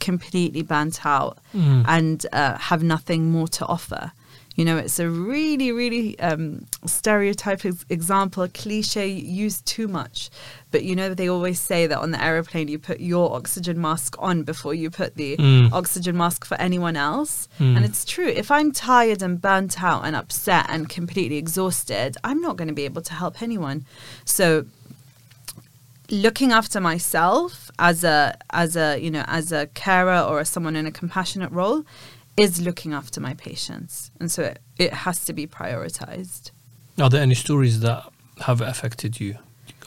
[0.00, 1.84] completely burnt out Mm.
[1.86, 4.12] and uh, have nothing more to offer.
[4.54, 10.28] You know, it's a really, really um, stereotype ex- example, cliche used too much.
[10.70, 14.14] But you know, they always say that on the aeroplane, you put your oxygen mask
[14.18, 15.72] on before you put the Mm.
[15.72, 17.48] oxygen mask for anyone else.
[17.58, 17.76] Mm.
[17.76, 18.28] And it's true.
[18.28, 22.74] If I'm tired and burnt out and upset and completely exhausted, I'm not going to
[22.74, 23.84] be able to help anyone.
[24.24, 24.66] So
[26.10, 30.76] looking after myself as a as a you know as a carer or as someone
[30.76, 31.84] in a compassionate role
[32.36, 36.50] is looking after my patients and so it, it has to be prioritized
[37.00, 38.04] Are there any stories that
[38.40, 39.36] have affected you,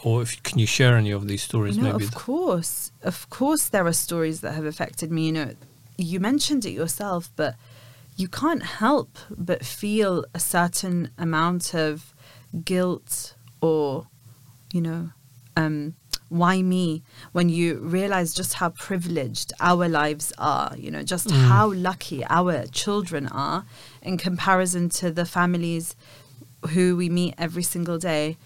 [0.04, 1.78] or if can you share any of these stories?
[1.78, 2.06] no, maybe.
[2.06, 5.52] of course of course there are stories that have affected me you know
[5.98, 7.56] you mentioned it yourself but
[8.18, 12.14] you can't help but feel a certain amount of
[12.64, 14.08] guilt or
[14.72, 15.10] you know
[15.58, 15.96] um
[16.38, 21.48] why me when you realize just how privileged our lives are you know just Mm.
[21.50, 23.66] how lucky our children are
[24.02, 25.96] in comparison to the families
[26.74, 28.38] who we meet every single day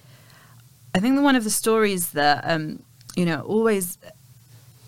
[0.95, 2.81] i think one of the stories that um
[3.15, 3.97] you know always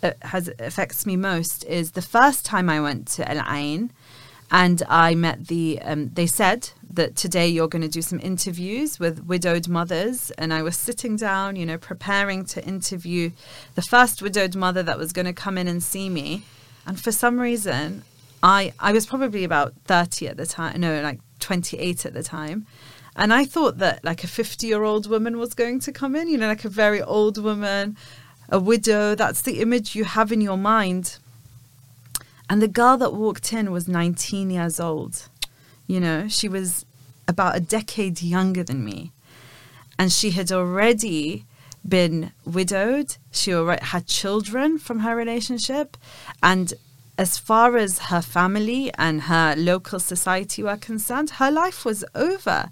[0.03, 3.91] uh, has affects me most is the first time i went to al ain
[4.51, 5.79] and I met the.
[5.81, 10.53] Um, they said that today you're going to do some interviews with widowed mothers, and
[10.53, 13.31] I was sitting down, you know, preparing to interview
[13.75, 16.43] the first widowed mother that was going to come in and see me,
[16.85, 18.03] and for some reason,
[18.43, 22.23] I I was probably about thirty at the time, no, like twenty eight at the
[22.23, 22.67] time,
[23.15, 26.27] and I thought that like a fifty year old woman was going to come in,
[26.27, 27.95] you know, like a very old woman,
[28.49, 29.15] a widow.
[29.15, 31.19] That's the image you have in your mind.
[32.51, 35.29] And the girl that walked in was 19 years old.
[35.87, 36.85] You know, she was
[37.25, 39.13] about a decade younger than me.
[39.97, 41.45] And she had already
[41.87, 43.15] been widowed.
[43.31, 45.95] She already had children from her relationship.
[46.43, 46.73] And
[47.17, 52.69] as far as her family and her local society were concerned, her life was over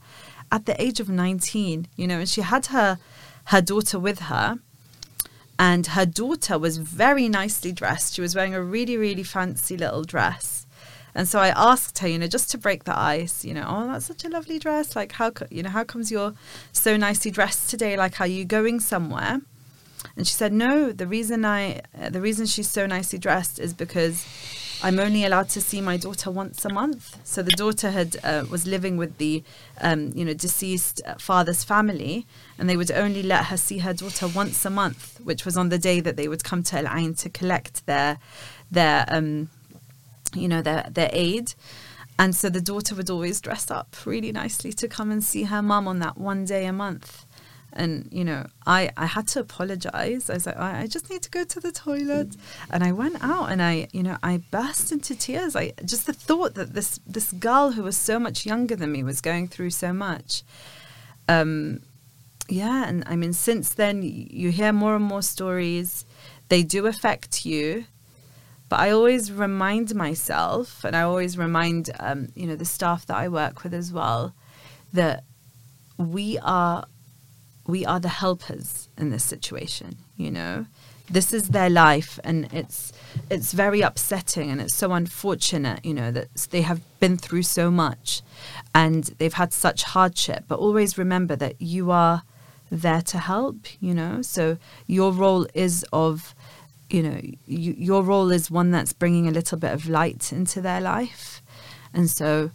[0.51, 2.99] at the age of 19, you know, and she had her
[3.45, 4.59] her daughter with her.
[5.60, 8.15] And her daughter was very nicely dressed.
[8.15, 10.65] She was wearing a really, really fancy little dress.
[11.13, 13.88] And so I asked her, you know, just to break the ice, you know, oh,
[13.91, 14.95] that's such a lovely dress.
[14.95, 16.34] Like, how, co- you know, how comes you're
[16.72, 17.98] so nicely dressed today?
[17.98, 19.41] Like, are you going somewhere?
[20.15, 24.26] And she said, no, the reason I, the reason she's so nicely dressed is because
[24.81, 27.17] I'm only allowed to see my daughter once a month.
[27.25, 29.43] So the daughter had uh, was living with the,
[29.81, 32.25] um, you know, deceased uh, father's family,
[32.57, 35.69] and they would only let her see her daughter once a month, which was on
[35.69, 38.19] the day that they would come to Al Ain to collect their,
[38.71, 39.49] their, um,
[40.33, 41.53] you know, their their aid.
[42.17, 45.61] And so the daughter would always dress up really nicely to come and see her
[45.61, 47.25] mum on that one day a month
[47.73, 50.29] and you know i i had to apologize.
[50.29, 52.36] I was like I, I, just need to go to the toilet.
[52.69, 55.55] And i went out and i you know i burst into tears.
[55.55, 59.03] I just the thought that this this girl who was so much younger than me
[59.03, 60.43] was going through so much.
[61.27, 61.82] Um
[62.51, 66.05] yeah and i mean since then you hear more and more stories.
[66.49, 67.86] They do affect you.
[68.69, 73.17] But I always remind myself, and I always remind, um, you know, the staff that
[73.17, 74.36] I work with as well,
[74.93, 75.23] that
[75.97, 76.86] we are
[77.69, 80.67] we are the helpers in this situation you know?
[81.10, 82.93] This is their life and it's
[83.32, 87.71] it's very upsetting and it's so unfortunate you know that they have been through so
[87.71, 88.21] much
[88.75, 90.43] and they've had such hardship.
[90.47, 92.21] But always remember that you are
[92.69, 94.21] there to help you know?
[94.21, 96.36] So your role is of
[96.91, 100.62] you know you, your role is one that's bringing a little bit of light into
[100.62, 101.41] their life.
[101.91, 102.51] And so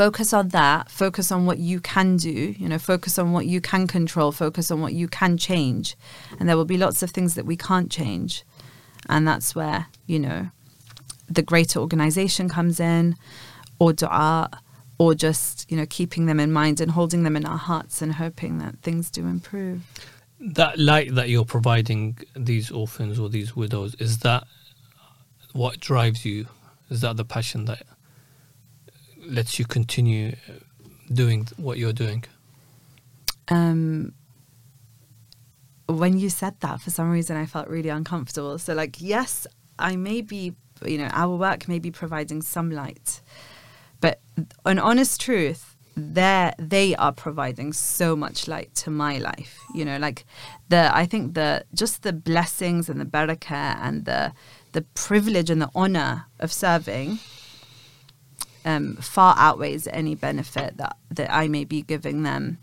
[0.00, 3.60] focus on that focus on what you can do you know focus on what you
[3.60, 5.94] can control focus on what you can change.
[6.38, 8.44] And there will be lots of things that we can't change.
[9.08, 10.50] And that's where you know
[11.28, 13.14] the greater organization comes in
[13.78, 14.48] or dua
[14.98, 18.14] or just you know keeping them in mind and holding them in our hearts and
[18.14, 19.82] hoping that things do improve.
[20.40, 24.44] That light that you're providing these orphans or these widows is that
[25.52, 26.46] what drives you?
[26.88, 27.82] Is that the passion that
[29.24, 30.34] lets you continue
[31.12, 32.24] doing what you're doing?
[33.48, 34.12] Um,
[35.86, 38.58] when you said that, for some reason, I felt really uncomfortable.
[38.58, 39.46] So, like, yes,
[39.78, 40.54] I may be,
[40.84, 43.20] you know, our work may be providing some light,
[44.00, 44.20] but
[44.64, 49.58] an honest truth, they they are providing so much light to my life.
[49.74, 50.24] You know, like
[50.68, 54.32] the I think the just the blessings and the barakah and the
[54.72, 57.18] the privilege and the honor of serving
[58.64, 62.58] um, far outweighs any benefit that, that I may be giving them.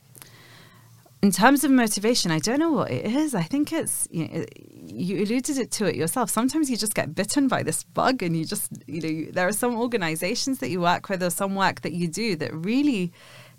[1.21, 3.33] In terms of motivation, I don't know what it is.
[3.33, 4.45] I think it's you, know,
[4.85, 6.29] you alluded it to it yourself.
[6.29, 9.53] Sometimes you just get bitten by this bug, and you just you know there are
[9.53, 13.11] some organizations that you work with or some work that you do that really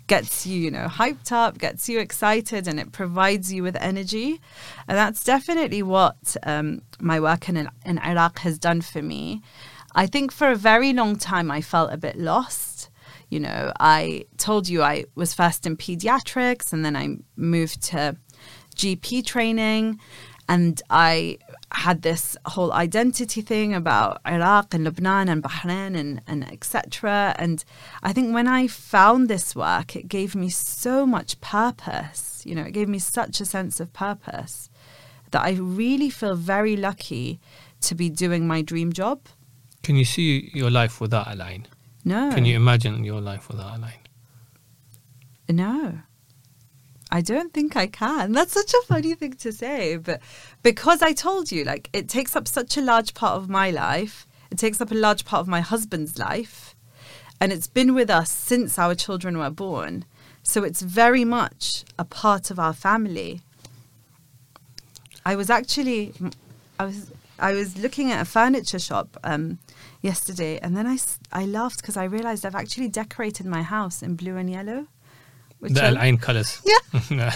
[0.09, 4.41] gets you, you know, hyped up, gets you excited, and it provides you with energy.
[4.87, 9.41] And that's definitely what um, my work in, in Iraq has done for me.
[9.95, 12.89] I think for a very long time I felt a bit lost.
[13.29, 18.17] You know, I told you I was first in pediatrics and then I moved to
[18.75, 19.99] GP training
[20.47, 21.37] and I
[21.71, 27.35] had this whole identity thing about Iraq and Lebanon and Bahrain and, and etc.
[27.37, 27.63] And
[28.01, 32.41] I think when I found this work, it gave me so much purpose.
[32.45, 34.71] You know, it gave me such a sense of purpose
[35.29, 37.39] that I really feel very lucky
[37.81, 39.27] to be doing my dream job.
[39.83, 41.67] Can you see your life without Al Ain?
[42.05, 42.31] No.
[42.33, 43.99] Can you imagine your life without Al Ain?
[45.49, 45.99] No.
[47.11, 48.31] I don't think I can.
[48.33, 50.21] That's such a funny thing to say, but
[50.63, 54.27] because I told you, like, it takes up such a large part of my life,
[54.51, 56.75] it takes up a large part of my husband's life,
[57.41, 60.05] and it's been with us since our children were born.
[60.43, 63.41] So it's very much a part of our family.
[65.25, 66.13] I was actually,
[66.79, 69.59] I was, I was looking at a furniture shop um,
[70.01, 70.97] yesterday, and then I,
[71.31, 74.87] I laughed because I realized I've actually decorated my house in blue and yellow.
[75.61, 76.61] The Al Ain colours.
[77.09, 77.35] Yeah.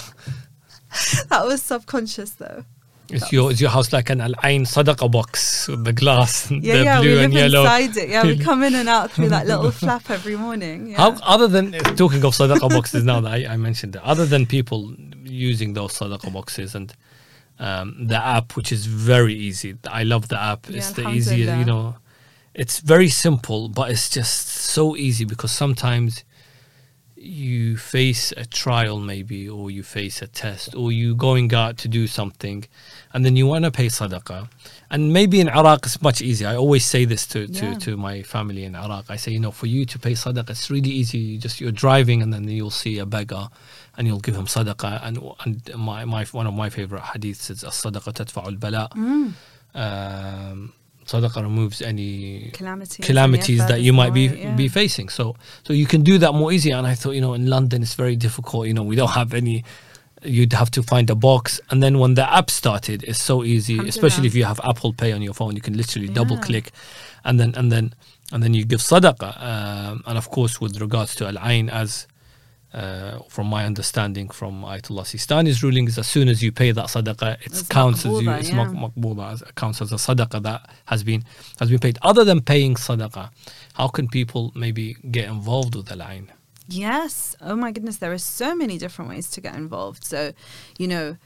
[1.29, 2.65] that was subconscious though.
[3.09, 6.59] Is your is your house like an Al Ain Sadaqa box with the glass, yeah,
[6.59, 7.61] the yeah, blue we live and yellow?
[7.61, 8.09] inside it.
[8.09, 10.87] Yeah, we come in and out through that little flap every morning.
[10.87, 10.97] Yeah.
[10.97, 14.45] How, other than talking of Sadaqa boxes now that I, I mentioned it, other than
[14.45, 16.95] people using those Sadaqa boxes and
[17.59, 19.75] um, the app, which is very easy.
[19.89, 20.67] I love the app.
[20.69, 21.95] Yeah, it's the easiest, you know.
[22.53, 26.23] It's very simple, but it's just so easy because sometimes
[27.15, 31.87] you face a trial maybe or you face a test or you going out to
[31.87, 32.65] do something
[33.13, 34.49] and then you want to pay sadaqah.
[34.91, 36.49] And maybe in iraq it's much easier.
[36.49, 37.73] I always say this to, to, Yeah.
[37.85, 39.05] to my family in iraq.
[39.09, 41.17] I say you know for you to pay sadaqah it's really easy.
[41.17, 43.47] You just you're driving and then you'll see a beggar
[43.95, 44.99] and you'll give him sadaqah.
[45.05, 49.33] And, and my, my one of my favorite hadiths is as-sadaqah tadfa'u al-bala Mm.
[49.75, 50.73] um,
[51.05, 53.05] sadaqah removes any Calamities.
[53.05, 54.55] calamities that you might be yeah.
[54.55, 55.09] be facing.
[55.09, 56.71] So so you can do that more easy.
[56.71, 58.67] And I thought, you know, in London it's very difficult.
[58.67, 59.63] You know, we don't have any.
[60.25, 63.77] You'd have to find a box, and then when the app started, it's so easy.
[63.79, 66.71] Especially if you have Apple Pay on your phone, you can literally double click,
[67.25, 67.93] and then and then
[68.31, 69.43] and then you give sadaqah.
[69.43, 72.07] Um, and of course, with regards to al ain, as
[72.73, 77.33] uh, from my understanding from Ayatollah Sistani's rulings, as soon as you pay that sadaqah,
[77.33, 78.71] it It's counts as you, it's yeah.
[78.71, 81.23] it counts as a sadaqah that has been
[81.59, 81.99] has been paid.
[82.01, 83.29] Other than paying sadaqah,
[83.75, 86.31] how can people maybe get involved with Al Ain?
[86.67, 87.35] Yes.
[87.41, 90.03] Oh my goodness, there are so many different ways to get involved.
[90.03, 90.33] So,
[90.77, 91.17] you know,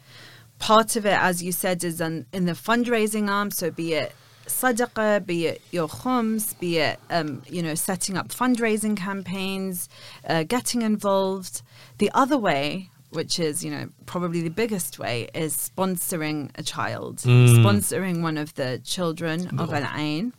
[0.60, 3.52] part of it, as you said, is in, in the fundraising arm.
[3.52, 4.14] So, be it
[4.48, 9.90] sadaqah, be it your khums, be it, um, you know, setting up fundraising campaigns,
[10.28, 11.62] uh, getting involved.
[12.00, 17.18] The other way, which is, you know, probably the biggest way, is sponsoring a child,
[17.20, 17.64] Mm.
[17.64, 20.34] sponsoring one of the children of Al Ain.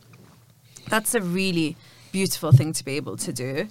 [0.87, 1.75] That's a really
[2.11, 3.67] beautiful thing to be able to do.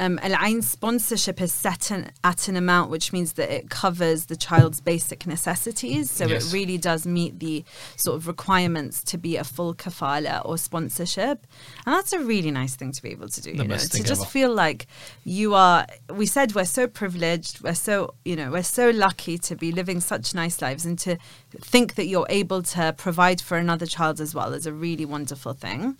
[0.00, 4.26] Um, Al Ain sponsorship is set an, at an amount which means that it covers
[4.26, 6.10] the child's basic necessities.
[6.10, 6.46] So Yes.
[6.46, 7.64] it really does meet the
[7.96, 11.46] sort of requirements to be a full kafala or sponsorship.
[11.86, 13.52] And that's a really nice thing to be able to do.
[13.52, 14.30] The you know, to just ever.
[14.30, 14.86] feel like
[15.24, 19.54] you are, we said we're so privileged, we're so, you know, we're so lucky to
[19.54, 21.16] be living such nice lives and to
[21.60, 25.52] think that you're able to provide for another child as well is a really wonderful
[25.52, 25.96] thing.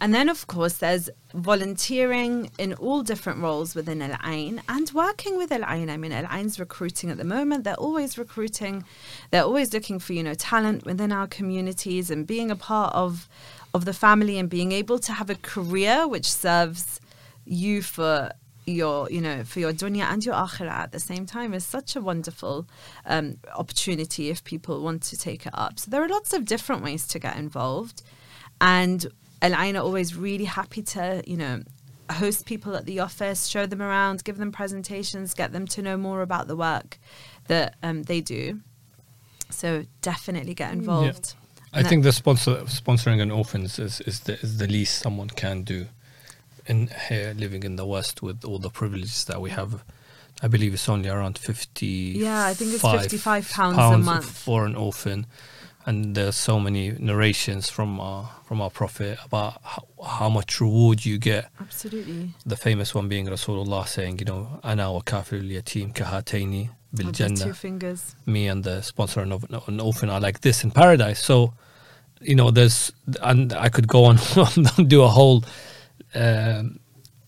[0.00, 5.36] And then, of course, there's volunteering in all different roles within Al Ain and working
[5.36, 5.88] with Al Ain.
[5.88, 7.64] I mean, Al Ain's recruiting at the moment.
[7.64, 8.84] They're always recruiting.
[9.30, 13.28] They're always looking for, you know, talent within our communities and being a part of,
[13.72, 17.00] of the family and being able to have a career which serves
[17.46, 18.30] you for
[18.66, 21.96] your you know for your dunya and your akhirah at the same time is such
[21.96, 22.66] a wonderful
[23.04, 26.82] um, opportunity if people want to take it up so there are lots of different
[26.82, 28.02] ways to get involved
[28.62, 29.06] and
[29.44, 31.62] Al Ain are always really happy to, you know,
[32.10, 35.96] host people at the office, show them around, give them presentations, get them to know
[35.96, 36.98] more about the work
[37.48, 38.60] that um, they do.
[39.50, 41.34] So definitely get involved.
[41.72, 45.28] I And think the sponsor sponsoring an orphans is, is the is the least someone
[45.28, 45.86] can do
[46.66, 49.84] in here living in the West with all the privileges that we have.
[50.42, 52.14] I believe it's only around fifty.
[52.16, 54.30] Yeah, I think it's 55 pounds a month.
[54.30, 55.26] for an orphan,
[55.86, 61.04] and there's so many narrations from our from our Prophet about how, how much reward
[61.04, 61.50] you get.
[61.60, 62.30] Absolutely.
[62.46, 67.28] The famous one being Rasulullah saying, you know, "Ana wa kafil yatim kahataini bil the
[67.28, 68.14] two fingers.
[68.26, 71.22] me and the sponsor of an orphan are like this in paradise.
[71.22, 71.52] So,
[72.20, 74.18] you know, there's and I could go on
[74.76, 75.44] and do a whole
[76.14, 76.78] um,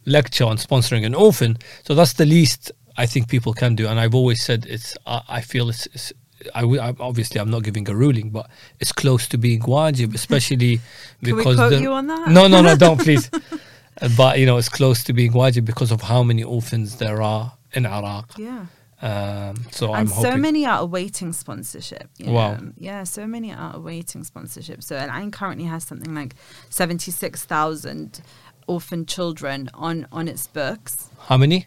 [0.07, 1.59] lecture on sponsoring an orphan.
[1.84, 3.86] So that's the least I think people can do.
[3.88, 4.96] And I've always said it's.
[5.07, 5.86] I, I feel it's.
[5.86, 6.12] it's
[6.55, 8.49] I, w- I obviously I'm not giving a ruling, but
[8.80, 10.76] it's close to being wajib, especially
[11.24, 12.28] Can we because quote the- you on that?
[12.28, 13.30] no, no, no, don't please.
[14.16, 17.53] But you know, it's close to being wajib because of how many orphans there are
[17.72, 18.32] in Iraq.
[18.38, 18.66] Yeah.
[19.03, 20.40] Um, so I'm and so hoping.
[20.40, 22.09] many are awaiting sponsorship.
[22.18, 22.55] You Wow.
[22.57, 22.72] know?
[22.78, 24.82] Yeah, so many are awaiting sponsorship.
[24.82, 26.34] So Al Ain currently has something like
[26.70, 28.20] 76,000
[28.66, 31.09] orphan children on, on its books.
[31.28, 31.66] how many?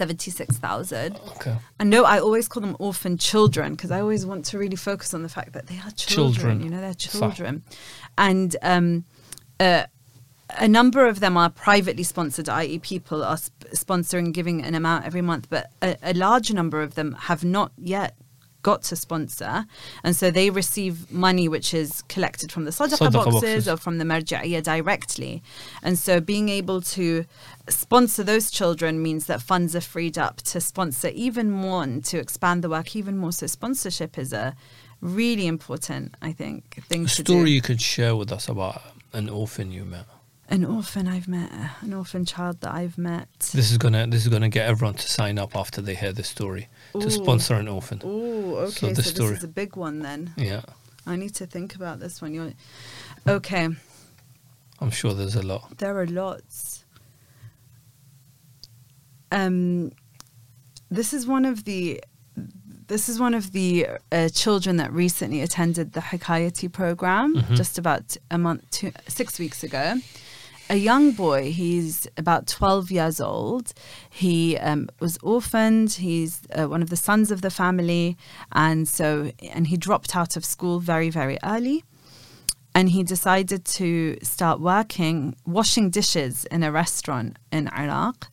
[0.00, 1.20] 76,000.
[1.36, 1.54] Okay.
[1.78, 5.12] And no, I always call them orphan children because I always want to really focus
[5.12, 6.32] on the fact that they are children.
[6.32, 6.62] Children.
[6.62, 7.64] You know, they're children.
[8.16, 9.04] And um,
[9.60, 9.84] uh,
[10.58, 15.04] a number of them are privately sponsored, i.e., people are sp- sponsoring, giving an amount
[15.04, 18.16] every month, but a, a large number of them have not yet
[18.62, 19.66] got to sponsor.
[20.02, 23.68] And so they receive money which is collected from the Sadaqah boxes, boxes.
[23.68, 25.42] or from the marja'iyah directly.
[25.82, 27.24] And so being able to
[27.72, 32.18] sponsor those children means that funds are freed up to sponsor even more and to
[32.18, 33.32] expand the work even more.
[33.32, 34.54] So sponsorship is a
[35.00, 39.28] really important, I think, thing A to story you could share with us about an
[39.28, 40.06] orphan you met.
[40.48, 43.28] An orphan I've met, an orphan child that I've met.
[43.54, 46.28] This is gonna this is gonna get everyone to sign up after they hear this
[46.28, 48.00] story to sponsor an orphan.
[48.04, 48.70] Oh, okay.
[48.70, 50.32] So So, the this is a big one then.
[50.36, 50.62] Yeah,
[51.06, 52.34] I need to think about this one.
[52.34, 52.52] You're
[53.28, 53.68] okay.
[54.80, 55.78] I'm sure there's a lot.
[55.78, 56.69] There are lots.
[59.32, 59.92] Um,
[60.90, 62.02] this is one of the.
[62.88, 67.54] This is one of the uh, children that recently attended the Hikayati program, Mhm.
[67.56, 70.00] just about a month, two, six weeks ago.
[70.68, 71.50] a young boy.
[71.52, 73.72] He's about 12 years old.
[74.08, 75.94] He um, was orphaned.
[75.94, 78.16] He's uh, one of the sons of the family.
[78.52, 81.82] And so, and he dropped out of school very, very early.
[82.72, 88.28] And he decided to start working, washing dishes in a restaurant in Iraq.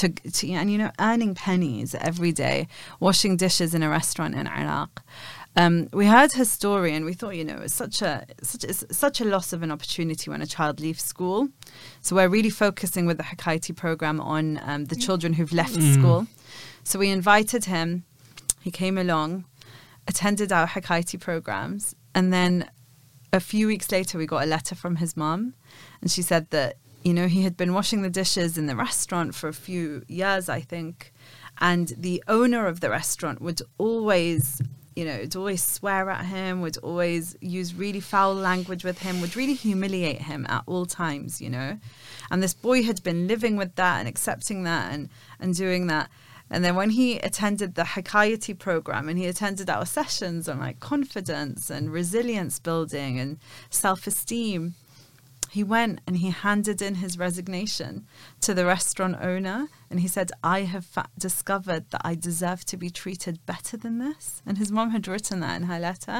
[0.00, 2.68] To, to, and you know, earning pennies every day,
[3.00, 5.02] washing dishes in a restaurant in Iraq.
[5.56, 8.84] Um, we heard her story and we thought, you know, it's such a such it's
[8.90, 11.48] such a loss of an opportunity when a child leaves school.
[12.02, 15.94] So we're really focusing with the Hikayati program on um, the children who've left Mm.
[15.94, 16.26] school.
[16.84, 18.04] So we invited him.
[18.60, 19.44] He came along,
[20.06, 22.68] attended our Hikayati programs, and then
[23.32, 25.54] a few weeks later, we got a letter from his mom,
[26.00, 26.76] and she said that
[27.06, 30.48] you know he had been washing the dishes in the restaurant for a few years,
[30.48, 31.12] I think,
[31.58, 34.60] and the owner of the restaurant would always
[34.96, 39.20] you know, would always swear at him, would always use really foul language with him,
[39.20, 41.78] would really humiliate him at all times, you know.
[42.30, 46.08] And this boy had been living with that and accepting that and, and doing that.
[46.48, 50.80] And then when he attended the Hikayati program and he attended our sessions on like
[50.80, 53.38] confidence and resilience building and
[53.68, 54.74] self esteem,
[55.56, 57.92] he went and he handed in his resignation
[58.40, 59.58] to the restaurant owner
[59.90, 63.94] and he said i have fa- discovered that i deserve to be treated better than
[64.06, 66.18] this and his mom had written that in her letter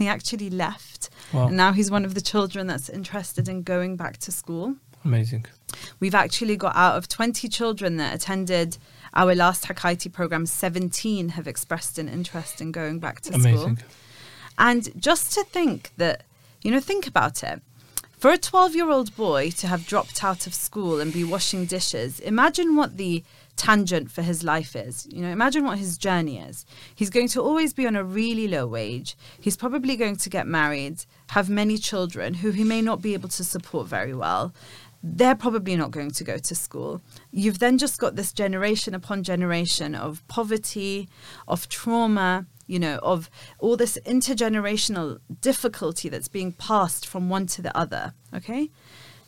[0.00, 1.00] he actually left
[1.32, 1.46] Wow.
[1.48, 5.44] and now he's one of the children that's interested in going back to school Amazing.
[6.00, 8.78] we've actually got out of 20 children that attended
[9.14, 13.78] our last Hikayati program 17 have expressed an interest in going back to school Amazing.
[14.58, 16.16] and just to think that,
[16.62, 17.62] you know, think about it.
[18.18, 21.66] For a 12 year old boy to have dropped out of school and be washing
[21.66, 23.22] dishes, imagine what the
[23.54, 25.06] tangent for his life is.
[25.08, 26.66] You know, imagine what his journey is.
[26.92, 29.16] He's going to always be on a really low wage.
[29.40, 33.28] He's probably going to get married, have many children who he may not be able
[33.28, 34.52] to support very well.
[35.00, 37.00] They're probably not going to go to school.
[37.30, 41.08] You've then just got this generation upon generation of poverty,
[41.46, 47.62] of trauma, you know, of all this intergenerational difficulty that's being passed from one to
[47.62, 48.14] the other.
[48.32, 48.70] Okay.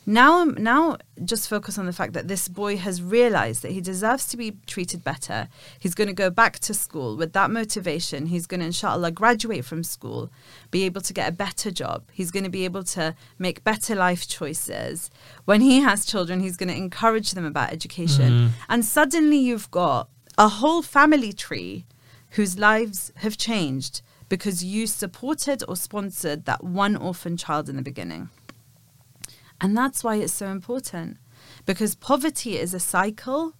[0.03, 4.25] Now, now, just focus on the fact that this boy has realized that he deserves
[4.27, 5.47] to be treated better.
[5.77, 8.25] He's going to go back to school with that motivation.
[8.25, 10.31] He's going to, inshallah, graduate from school,
[10.71, 12.05] be able to get a better job.
[12.11, 15.11] He's going to be able to make better life choices.
[15.45, 18.31] When he has children, he's going to encourage them about education.
[18.31, 18.47] Mm-hmm.
[18.69, 21.85] And suddenly, you've got a whole family tree
[22.31, 27.81] whose lives have changed because you supported or sponsored that one orphan child in the
[27.81, 28.29] beginning.
[29.59, 31.17] And that's why it's so important
[31.65, 33.53] because poverty is a cycle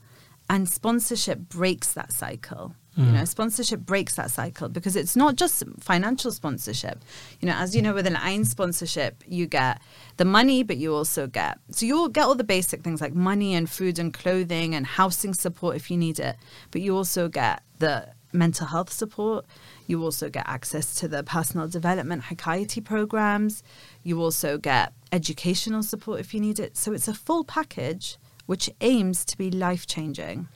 [0.50, 2.74] and sponsorship breaks that cycle.
[2.96, 3.14] You mm.
[3.14, 7.00] know, sponsorship breaks that cycle because it's not just financial sponsorship.
[7.40, 9.82] You know, as you know, with Al Ain sponsorship, you get
[10.18, 13.56] the money, but you also get so you'll get all the basic things like money
[13.56, 16.36] and food and clothing and housing support if you need it,
[16.72, 19.46] but you also get the mental health support.
[19.88, 23.64] You also get access to the personal development Hikayati programs.
[24.04, 26.78] You also get educational support if you need it.
[26.78, 30.48] So it's a full package which aims to be life changing.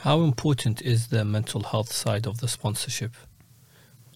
[0.00, 3.12] How important is the mental health side of the sponsorship?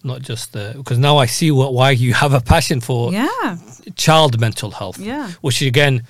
[0.04, 3.56] Not just the because now I see what why you have a passion for Yeah.
[3.96, 4.98] child mental health.
[4.98, 5.30] Yeah.
[5.42, 6.04] Which again,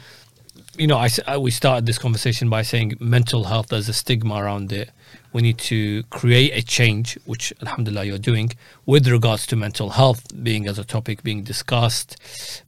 [0.79, 3.69] you know, I, I- we started this conversation by saying mental health.
[3.69, 4.91] There's a stigma around it.
[5.33, 8.53] We need to create a change, which Alhamdulillah you're doing
[8.85, 12.17] with regards to mental health being as a topic being discussed,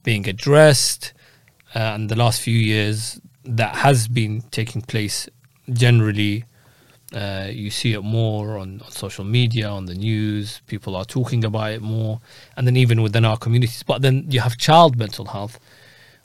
[0.03, 1.13] being addressed,
[1.75, 5.29] uh, and the last few years that has been taking place
[5.71, 6.45] generally.
[7.13, 10.61] Uh, you see it more on, on social media, on the news.
[10.65, 12.19] People are talking about it more,
[12.57, 13.83] and then even within our communities.
[13.83, 15.59] But then you have child mental health,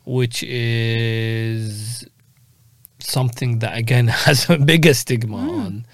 [0.05, 2.07] which is
[2.99, 5.87] something that again has a bigger stigma on.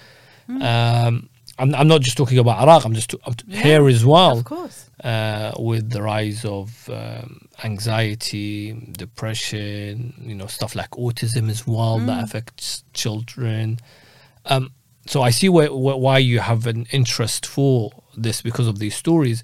[0.49, 1.29] Um,
[1.59, 2.85] I'm, I'm not just talking about Iraq.
[2.85, 4.91] I'm just I'm Yeah, here as well Of course.
[5.03, 11.99] uh, with the rise of um, anxiety, depression, you know, stuff like autism as well
[12.07, 13.79] that affects children.
[14.45, 14.73] Um,
[15.07, 18.95] so I see where, where, why you have an interest for this because of these
[18.95, 19.43] stories,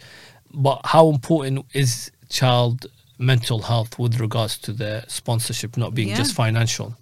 [0.53, 2.86] but how important is child
[3.18, 6.16] mental health with regards to the sponsorship not being Yeah.
[6.16, 6.96] just financial?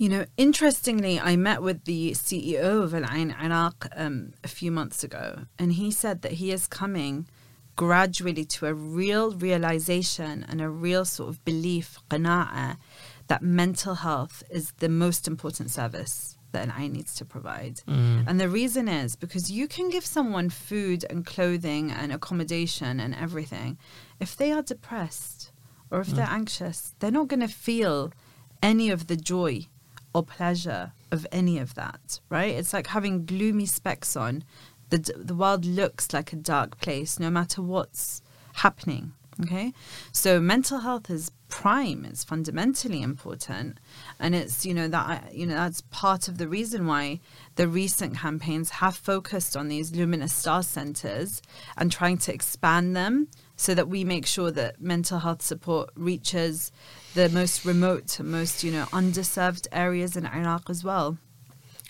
[0.00, 4.70] You know, interestingly, I met with the CEO of Al Ain Iraq um, a few
[4.70, 7.28] months ago, and he said that he is coming
[7.76, 12.78] gradually to a real realization and a real sort of belief, qana'a,
[13.26, 17.82] that mental health is the most important service that Al Ain needs to provide.
[18.26, 23.14] And the reason is because you can give someone food and clothing and accommodation and
[23.14, 23.76] everything.
[24.18, 25.52] If they are depressed,
[25.90, 28.14] or if they're anxious, they're not going to feel
[28.62, 29.66] any of the joy
[30.14, 32.54] or pleasure of any of that, right?
[32.54, 34.44] It's like having gloomy specs on.
[34.90, 38.22] The, the world looks like a dark place no matter what's
[38.54, 39.12] happening.
[39.42, 39.72] Okay.
[40.12, 42.04] So mental health is prime.
[42.04, 43.78] It's fundamentally important.
[44.18, 47.20] And it's, you know, that, you know, that's part of the reason why
[47.56, 51.40] the recent campaigns have focused on these luminous star centers
[51.76, 56.70] and trying to expand them so that we make sure that mental health support reaches
[57.14, 61.18] the most remote, most, you know, underserved areas in Iraq as well.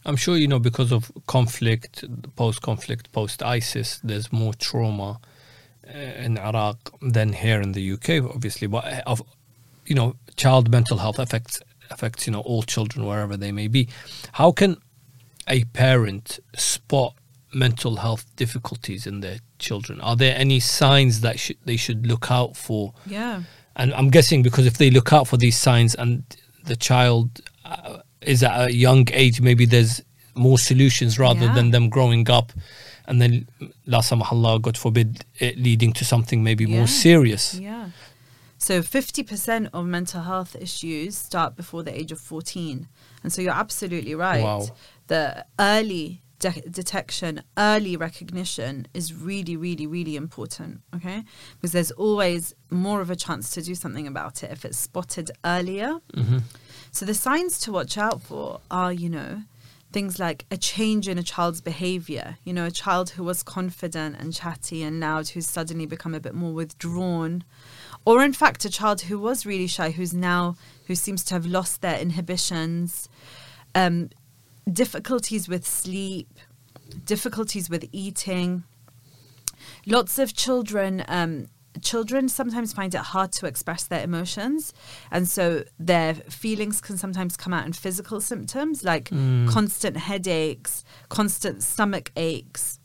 [0.04, 2.04] I'm sure you know because of conflict,
[2.36, 5.20] post-conflict, post-ISIS, there's more trauma
[5.86, 8.66] uh, in Iraq than here in the UK, obviously.
[8.66, 9.22] But uh, of
[9.86, 11.60] you know, child mental health affects
[11.90, 13.88] affects you know all children wherever they may be.
[14.32, 14.76] How can
[15.46, 17.14] a parent spot
[17.52, 20.00] mental health difficulties in their children?
[20.00, 22.94] Are there any signs that sh- they should look out for?
[23.04, 23.42] Yeah.
[23.76, 26.22] And I'm guessing because if they look out for these signs and
[26.64, 30.02] the child uh, is at a young age, maybe there's
[30.34, 31.54] more solutions rather Yeah.
[31.54, 32.52] than them growing up
[33.06, 33.48] and then,
[33.86, 36.76] la samahallah, God forbid, it leading to something maybe Yeah.
[36.78, 37.54] more serious.
[37.54, 37.90] Yeah.
[38.58, 42.86] So 50% of mental health issues start before the age of 14.
[43.22, 44.42] And so you're absolutely right.
[44.44, 44.68] Wow.
[45.08, 50.80] The early de- detection, early recognition is really, really, really important.
[50.96, 51.22] Okay.
[51.54, 55.30] Because there's always more of a chance to do something about it if it's spotted
[55.44, 56.00] earlier.
[56.14, 56.38] hmm
[56.90, 59.42] So the signs to watch out for are, you know,
[59.92, 62.38] things like a change in a child's behavior.
[62.44, 66.20] You know, a child who was confident and chatty and loud who's suddenly become a
[66.20, 67.44] bit more withdrawn.
[68.04, 71.46] Or in fact, a child who was really shy who's now, who seems to have
[71.46, 73.08] lost their inhibitions.
[73.74, 74.10] Um,
[74.72, 76.28] difficulties with sleep,
[77.04, 78.64] difficulties with eating.
[79.86, 81.48] Lots of children um,
[81.82, 84.72] children sometimes find it hard to express their emotions
[85.12, 89.48] and so their feelings can sometimes come out in physical symptoms like Mm.
[89.48, 92.80] constant headaches constant stomach aches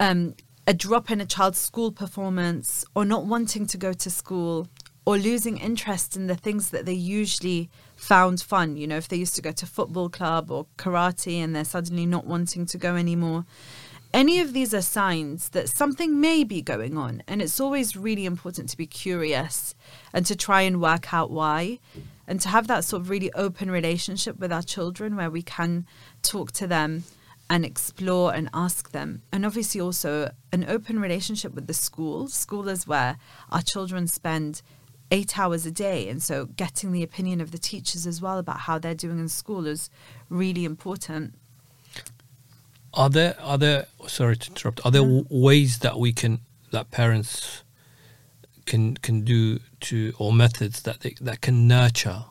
[0.00, 0.34] um,
[0.66, 4.66] a drop in a child's school performance or not wanting to go to school
[5.06, 9.16] or losing interest in the things that they usually found fun you know if they
[9.16, 12.96] used to go to football club or karate and they're suddenly not wanting to go
[12.96, 13.44] anymore.
[14.14, 18.24] Any of these are signs that something may be going on and it's always really
[18.24, 19.74] important to be curious
[20.14, 21.78] and to try and work out why
[22.26, 25.86] and to have that sort of really open relationship with our children where we can
[26.22, 27.04] talk to them
[27.50, 29.22] and explore and ask them.
[29.32, 33.18] And obviously also an open relationship with the school school is where
[33.50, 34.62] our children spend
[35.10, 38.60] eight hours a day and so getting the opinion of the teachers as well about
[38.60, 39.90] how they're doing in school is
[40.28, 41.34] really important
[42.94, 44.80] Are there are there sorry to interrupt?
[44.84, 46.40] Are there w- ways that we can
[46.72, 47.62] that parents
[48.66, 52.24] can can do to or methods that they, that can nurture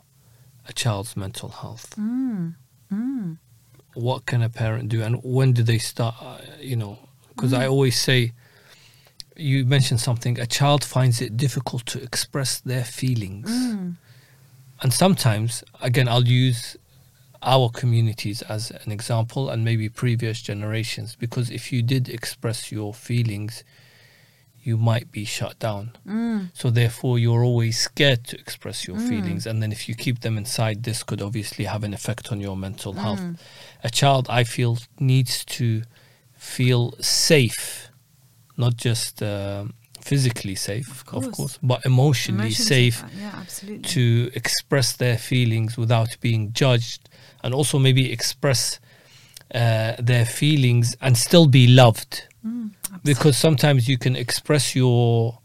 [0.67, 1.95] a child's mental health?
[1.97, 2.55] mm.
[2.91, 3.37] Mm.
[3.93, 6.15] What can a parent do, and when do they start?
[6.21, 6.97] Uh, you know,
[7.29, 8.33] because I always say,
[9.37, 10.39] you mentioned something.
[10.39, 13.95] A child finds it difficult to express their feelings, Mm.
[14.81, 16.75] and sometimes, again, I'll use
[17.43, 22.93] our communities as an example and maybe previous generations because if you did express your
[22.95, 23.63] feelings
[24.63, 26.49] you might be shut down Mm.
[26.53, 29.07] so therefore you're always scared to express your Mm.
[29.09, 32.41] feelings and then if you keep them inside this could obviously have an effect on
[32.41, 33.37] your mental health Mm.
[33.83, 35.83] a child i feel needs to
[36.35, 37.86] feel safe
[38.57, 41.35] not just um physically safe Of of course.
[41.37, 43.83] course, but emotionally, Emotions safe Yeah, absolutely.
[43.93, 47.09] to express their feelings without being judged
[47.43, 48.79] and also maybe express
[49.53, 52.69] uh, their feelings and still be loved Mm,
[53.03, 55.39] because sometimes you can express your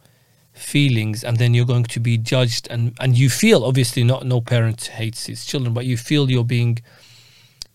[0.52, 4.40] feelings and then you're going to be judged and and you feel obviously not no
[4.40, 6.78] parent hates his children but you feel you're being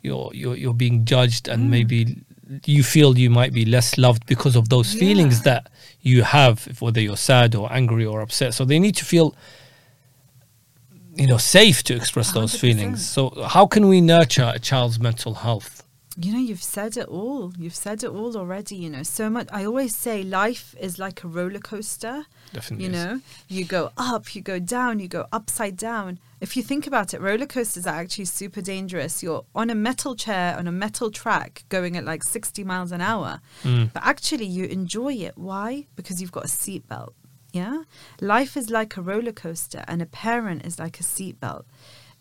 [0.02, 1.70] you're you're, you're being judged and Mm.
[1.70, 2.18] maybe
[2.66, 5.70] you feel you might be less loved because of those feelings that
[6.02, 8.54] you have whether you're sad or angry or upset.
[8.54, 9.36] So they need to feel
[11.16, 12.60] you know safe to express those 100%.
[12.60, 13.10] feelings.
[13.10, 15.84] So how can we nurture a child's mental health
[16.20, 17.54] You know, you've said it all.
[17.60, 18.76] You've said it all already.
[18.76, 19.48] You know, so much.
[19.52, 22.26] I always say life is like a roller coaster.
[22.54, 22.98] definitely You is.
[22.98, 26.18] know, you go up, you go down, you go upside down.
[26.42, 29.22] If you think about it, roller coasters are actually super dangerous.
[29.22, 33.02] You're on a metal chair on a metal track going at like 60 miles an
[33.02, 33.40] hour.
[33.64, 33.94] Mm.
[33.94, 35.38] But actually, you enjoy it.
[35.38, 35.86] Why?
[35.96, 37.14] Because you've got a seatbelt.
[37.54, 37.84] Yeah?
[38.22, 41.64] Life is like a roller coaster, and a parent is like a seatbelt.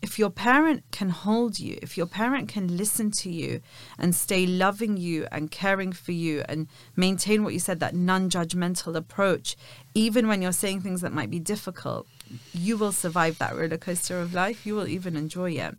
[0.01, 3.61] If your parent can hold you, if your parent can listen to you
[3.97, 8.29] and stay loving you and caring for you and maintain what you said, that non
[8.29, 9.55] judgmental approach,
[9.93, 12.07] even when you're saying things that might be difficult,
[12.53, 14.65] you will survive that roller coaster of life.
[14.65, 15.75] You will even enjoy it.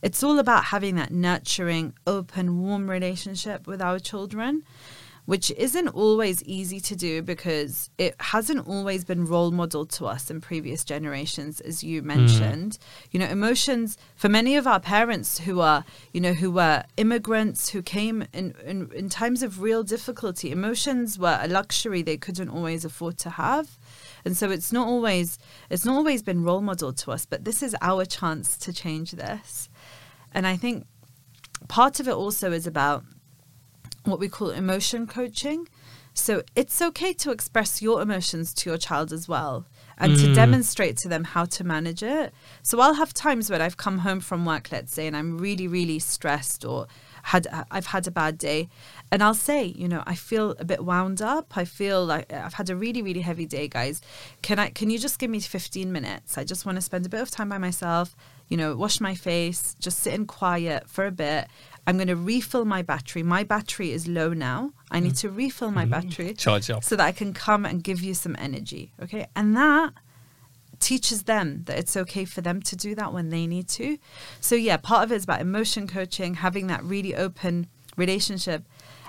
[0.00, 4.62] It's all about having that nurturing, open, warm relationship with our children
[5.26, 10.30] which isn't always easy to do because it hasn't always been role modeled to us
[10.30, 12.08] in previous generations as you Hmm.
[12.08, 12.78] mentioned.
[13.10, 17.70] You know emotions for many of our parents who are you know who were immigrants
[17.70, 22.50] who came in, in in times of real difficulty emotions were a luxury they couldn't
[22.50, 23.78] always afford to have.
[24.24, 25.38] And so it's not always
[25.70, 29.12] it's not always been role modeled to us but this is our chance to change
[29.12, 29.68] this.
[30.32, 30.86] And i think
[31.68, 33.04] part of it also is about
[34.04, 35.68] what we call emotion coaching.
[36.16, 39.66] So it's okay to express your emotions to your child as well
[39.98, 40.34] and to Mm.
[40.34, 42.32] demonstrate to them how to manage it.
[42.62, 45.66] So I'll have times when I've come home from work, let's say, and I'm really,
[45.66, 46.86] really stressed or
[47.28, 48.68] had I've had a bad day,
[49.10, 51.56] and I'll say, you know, I feel a bit wound up.
[51.56, 54.02] I feel like I've had a really, really heavy day, guys.
[54.42, 54.68] Can I?
[54.68, 56.36] Can you just give me 15 minutes?
[56.36, 58.14] I just want to spend a bit of time by myself.
[58.48, 61.48] You know, wash my face, just sit in quiet for a bit.
[61.86, 63.22] I'm going to refill my battery.
[63.22, 64.72] My battery is low now.
[64.90, 66.84] I need to refill my battery Charge up.
[66.84, 68.92] so that I can come and give you some energy.
[69.02, 69.26] Okay.
[69.36, 69.92] And that
[70.80, 73.98] teaches them that it's okay for them to do that when they need to.
[74.40, 78.64] So, yeah, part of it is about emotion coaching, having that really open relationship.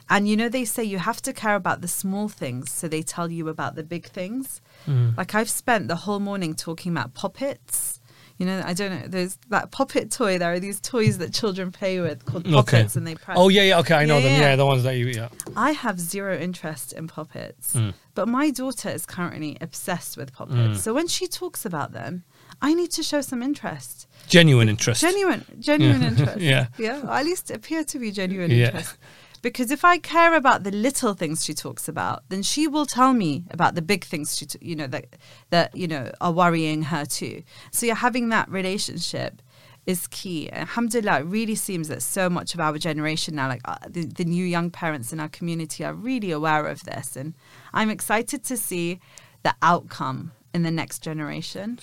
[0.10, 3.02] And you know, they say you have to care about the small things, so they
[3.02, 4.62] tell you about the big things.
[4.88, 5.18] Mm.
[5.18, 8.00] Like, I've spent the whole morning talking about poppets.
[8.38, 9.08] You know, I don't know.
[9.08, 10.38] There's that poppet toy.
[10.38, 12.54] There are these toys that children play with called Okay.
[12.54, 13.38] poppets, and they press.
[13.40, 13.80] Oh yeah, yeah.
[13.80, 14.32] Okay, I know Yeah, them.
[14.34, 14.40] yeah.
[14.50, 15.06] Yeah, the ones that you.
[15.06, 15.30] Yeah.
[15.56, 17.94] I have zero interest in poppets, Mm.
[18.14, 20.58] but my daughter is currently obsessed with poppets.
[20.58, 20.78] Mm.
[20.78, 22.24] So when she talks about them,
[22.62, 24.06] I need to show some interest.
[24.28, 25.00] Genuine interest.
[25.00, 26.08] Genuine, genuine Yeah.
[26.10, 26.40] interest.
[26.42, 26.68] Yeah.
[26.78, 27.02] Yeah.
[27.08, 28.66] Or at least appear to be genuine Yeah.
[28.68, 28.98] interest.
[29.46, 33.14] Because if I care about the little things she talks about, then she will tell
[33.14, 35.06] me about the big things she, t- you know, that
[35.52, 37.44] that you know are worrying her too.
[37.70, 39.44] So you're having that relationship
[39.86, 40.52] is key.
[40.52, 44.26] Alhamdulillah, it really seems that so much of our generation now, like uh, the, the
[44.26, 47.36] new young parents in our community, are really aware of this, and
[47.72, 49.00] I'm excited to see
[49.44, 51.78] the outcome in the next generation.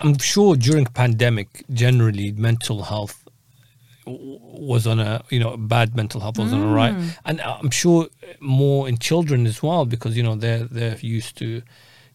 [0.00, 3.23] I'm sure during pandemic, generally mental health
[4.06, 7.16] was on a you know bad mental health was on a right, Mm.
[7.24, 8.08] and I'm sure
[8.40, 11.62] more in children as well because you know they're they're used to,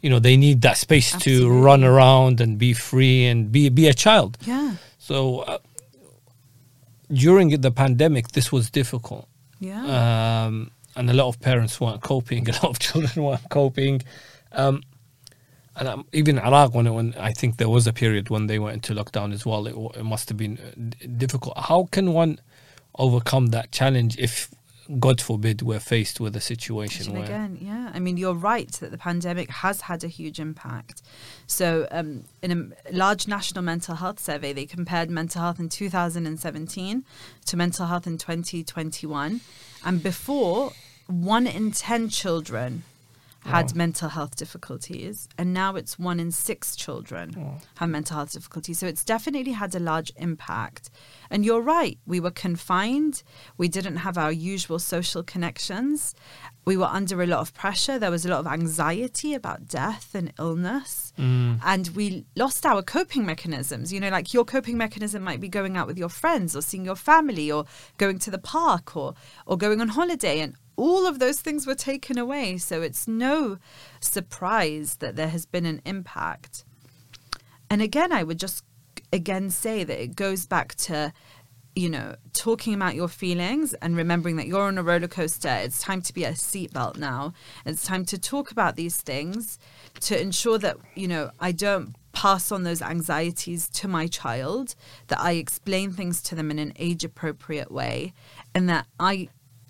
[0.02, 3.88] you know they need that space to run around and be free and be be
[3.88, 4.38] a child.
[4.46, 5.58] Yeah, So uh,
[7.12, 9.28] during the pandemic, this was difficult.
[9.60, 12.48] yeah, um, and a lot of parents weren't coping.
[12.50, 14.02] A lot of children weren't coping.
[14.52, 14.84] Um,
[15.80, 18.76] and um, even Iraq, when, when I think there was a period when they went
[18.76, 21.58] into lockdown as well, it, it must have been uh, difficult.
[21.58, 22.40] How can one
[22.96, 24.50] overcome that challenge if,
[25.00, 27.92] God forbid, we're faced with a situation where again, yeah.
[27.94, 31.04] I mean, you're right that the pandemic has had a huge impact.
[31.46, 37.06] So, um, in a large national mental health survey, they compared mental health in 2017
[37.46, 39.42] to mental health in 2021.
[39.86, 40.72] And before,
[41.06, 42.84] one in 10 children
[43.42, 43.78] had Wow.
[43.78, 47.34] mental health difficulties, and now it's one in six children
[47.76, 48.80] have mental health difficulties.
[48.80, 50.90] So it's definitely had a large impact.
[51.30, 53.24] And you're right, we were confined,
[53.58, 56.14] we didn't have our usual social connections,
[56.66, 60.14] we were under a lot of pressure, there was a lot of anxiety about death
[60.14, 61.14] and illness.
[61.18, 63.92] Mm, And we lost our coping mechanisms.
[63.94, 66.86] You know, like your coping mechanism might be going out with your friends or seeing
[66.86, 67.66] your family or
[67.98, 69.14] going to the park or,
[69.46, 70.40] or going on holiday.
[70.42, 72.58] And all of those things were taken away.
[72.58, 73.58] So it's no
[74.00, 76.64] surprise that there has been an impact.
[77.70, 78.64] And again, I would just
[79.12, 81.12] again say that it goes back to,
[81.76, 85.50] you know, talking about your feelings and remembering that you're on a roller coaster.
[85.50, 87.34] It's time to be a seatbelt now.
[87.66, 89.60] It's time to talk about these things
[90.02, 94.76] to ensure that, you know, I don't pass on those anxieties to my child,
[95.08, 98.14] that I explain things to them in an age appropriate way,
[98.56, 99.30] and that I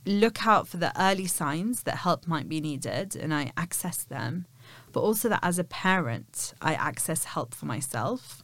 [0.10, 4.48] look out for the early signs that help might be needed and I access them,
[4.92, 8.44] but also that as a parent, I access help for myself.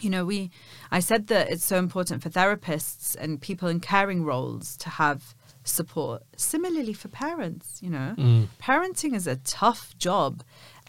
[0.00, 0.50] You know, we,
[0.90, 5.34] I said that it's so important for therapists and people in caring roles to have
[5.64, 6.24] support.
[6.36, 10.42] Similarly for parents, you know, mm, parenting is a tough job.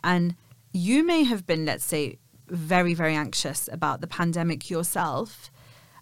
[0.03, 0.35] And
[0.71, 2.17] you may have been, let's say,
[2.47, 5.51] very, very anxious about the pandemic yourself.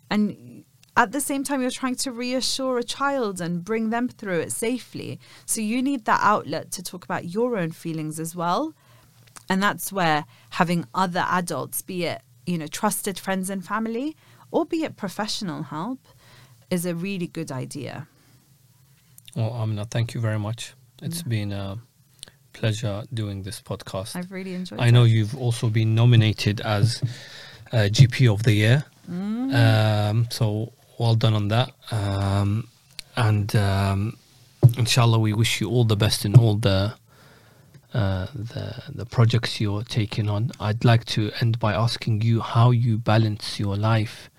[0.10, 0.61] And
[0.98, 4.52] at the same time, you're trying to reassure a child and bring them through it
[4.52, 5.20] safely.
[5.46, 8.74] So you need that outlet to talk about your own feelings as well.
[9.50, 14.16] And that's where having other adults, be it you know, trusted friends and family,
[14.50, 16.00] or be it professional help,
[16.70, 18.08] is a really good idea.
[19.36, 20.74] Well, Amina, thank you very much.
[21.02, 21.28] It's Yeah.
[21.28, 21.78] been a
[22.54, 24.16] pleasure doing this podcast.
[24.16, 24.80] I've really enjoyed.
[24.80, 27.02] I know you've also been nominated as
[27.72, 28.84] uh, GP of the Year.
[29.10, 29.54] Mm.
[30.10, 31.72] Um, so well done on that.
[31.92, 32.68] Um,
[33.16, 34.18] and um,
[34.78, 36.94] inshallah, we wish you all the best in all the
[37.94, 40.52] uh, the the projects you're taking on.
[40.60, 44.30] I'd like to end by asking you how you balance your life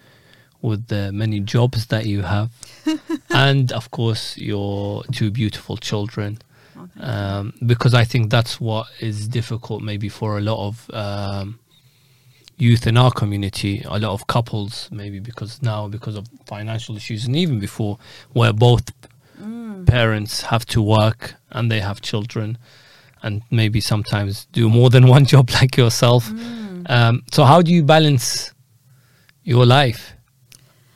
[0.63, 2.51] with the many jobs that you have,
[3.31, 6.39] and of course your two beautiful children
[6.77, 11.59] Oh, um, because I think that's what is difficult maybe for a lot of um,
[12.63, 17.25] youth in our community, a lot of couples, maybe because now because of financial issues,
[17.27, 17.99] and even before,
[18.33, 18.85] where both
[19.41, 19.85] mm.
[19.87, 22.57] parents have to work and they have children,
[23.25, 26.29] and maybe sometimes do more than one job like yourself.
[26.29, 26.89] Mm.
[26.89, 28.55] Um, so, how do you balance
[29.43, 30.15] your life?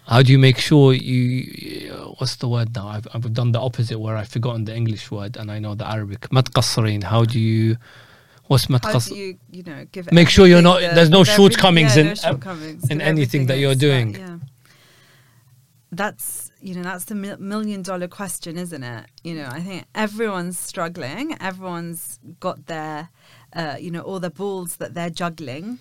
[0.07, 1.93] How do you make sure you?
[2.19, 2.87] What's the word now?
[2.89, 5.87] I've, I've done the opposite where I've forgotten the English word and I know the
[5.87, 6.21] Arabic.
[6.31, 7.03] Matqasrin.
[7.03, 7.77] How do you?
[8.49, 8.79] what's my
[9.11, 12.89] you, you know give make sure you're not there's no shortcomings yeah, in, no shortcomings.
[12.91, 14.13] in anything that you're doing.
[14.13, 14.39] that, yeah.
[15.93, 19.07] that's you know that's the million dollar question isn't it?
[19.23, 21.37] You know i think everyone's struggling.
[21.41, 23.11] Everyone's got their
[23.53, 25.79] uh, you know all the balls that they're juggling.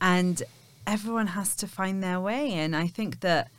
[0.00, 0.42] And
[0.86, 2.52] everyone has to find their way.
[2.52, 3.50] And i think that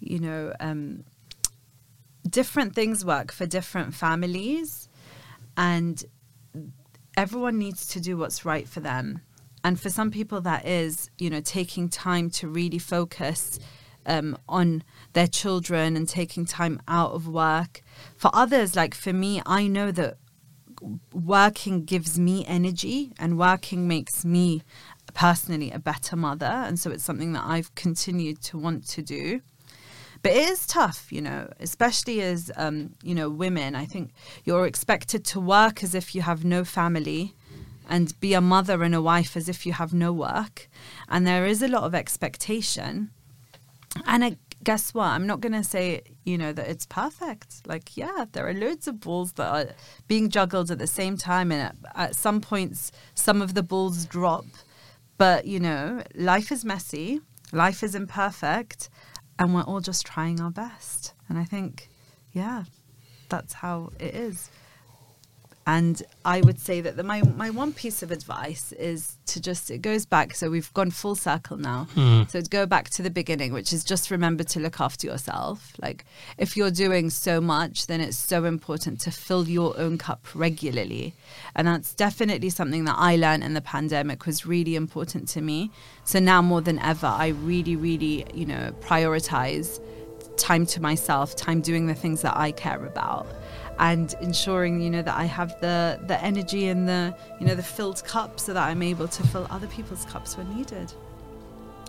[0.00, 1.04] you know um,
[2.28, 4.88] different things work for different families.
[5.56, 6.04] And
[7.18, 9.20] everyone needs to do what's right for them.
[9.64, 13.58] And for some people, that is, you know, taking time to really focus
[14.06, 17.82] um, on their children and taking time out of work.
[18.16, 20.18] For others, like for me, I know that
[21.12, 24.62] working gives me energy and working makes me
[25.12, 26.46] personally a better mother.
[26.46, 29.40] And so it's something that I've continued to want to do.
[30.22, 33.74] But it is tough, you know, especially as, um, you know, women.
[33.74, 34.10] I think
[34.44, 37.34] you're expected to work as if you have no family
[37.88, 40.68] and be a mother and a wife as if you have no work.
[41.08, 43.10] And there is a lot of expectation.
[44.06, 45.06] And I, guess what?
[45.06, 47.66] I'm not going to say, you know, that it's perfect.
[47.66, 49.74] Like, yeah, there are loads of balls that are
[50.08, 51.52] being juggled at the same time.
[51.52, 54.46] And at, at some points, some of the balls drop.
[55.16, 57.20] But, you know, life is messy,
[57.52, 58.88] life is imperfect,
[59.38, 61.12] and we're all just trying our best.
[61.28, 61.88] And I think,
[62.32, 62.64] yeah,
[63.28, 64.50] that's how it is.
[65.68, 69.70] And I would say that the, my my one piece of advice is to just
[69.70, 70.34] it goes back.
[70.34, 71.88] So we've gone full circle now.
[71.94, 72.30] Mm.
[72.30, 75.74] So to go back to the beginning, which is just remember to look after yourself.
[75.78, 76.06] Like
[76.38, 81.12] if you're doing so much, then it's so important to fill your own cup regularly,
[81.54, 85.70] and that's definitely something that I learned in the pandemic was really important to me.
[86.04, 89.80] So now more than ever, I really, really, you know, prioritize
[90.38, 93.26] time to myself, time doing the things that I care about
[93.78, 97.62] and ensuring you know that I have the the energy and the you know the
[97.62, 100.92] filled cup so that I'm able to fill other people's cups when needed.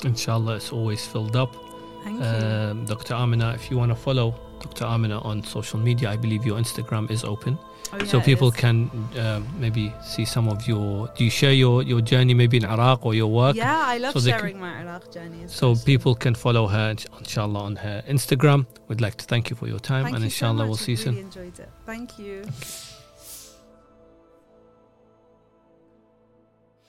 [0.04, 1.56] Inshallah, it's always filled up.
[2.04, 2.26] Thank you.
[2.26, 3.14] Um, Dr.
[3.14, 4.86] Amina, if you want to follow Dr.
[4.86, 7.58] Amina on social media, I believe your Instagram is open.
[7.92, 11.08] Oh, yeah, so people can uh, maybe see some of your.
[11.16, 13.56] Do you share your, your journey maybe in Iraq or your work?
[13.56, 15.44] Yeah, I love so they can- sharing my Iraq journey.
[15.48, 15.94] So especially.
[15.98, 18.68] people can follow her, inshallah, on her Instagram.
[18.88, 20.68] We'd like to thank you for your time, Thank and you inshallah, much.
[20.68, 21.14] we'll see you I soon.
[21.16, 21.70] really enjoyed it.
[21.86, 22.44] Thank you.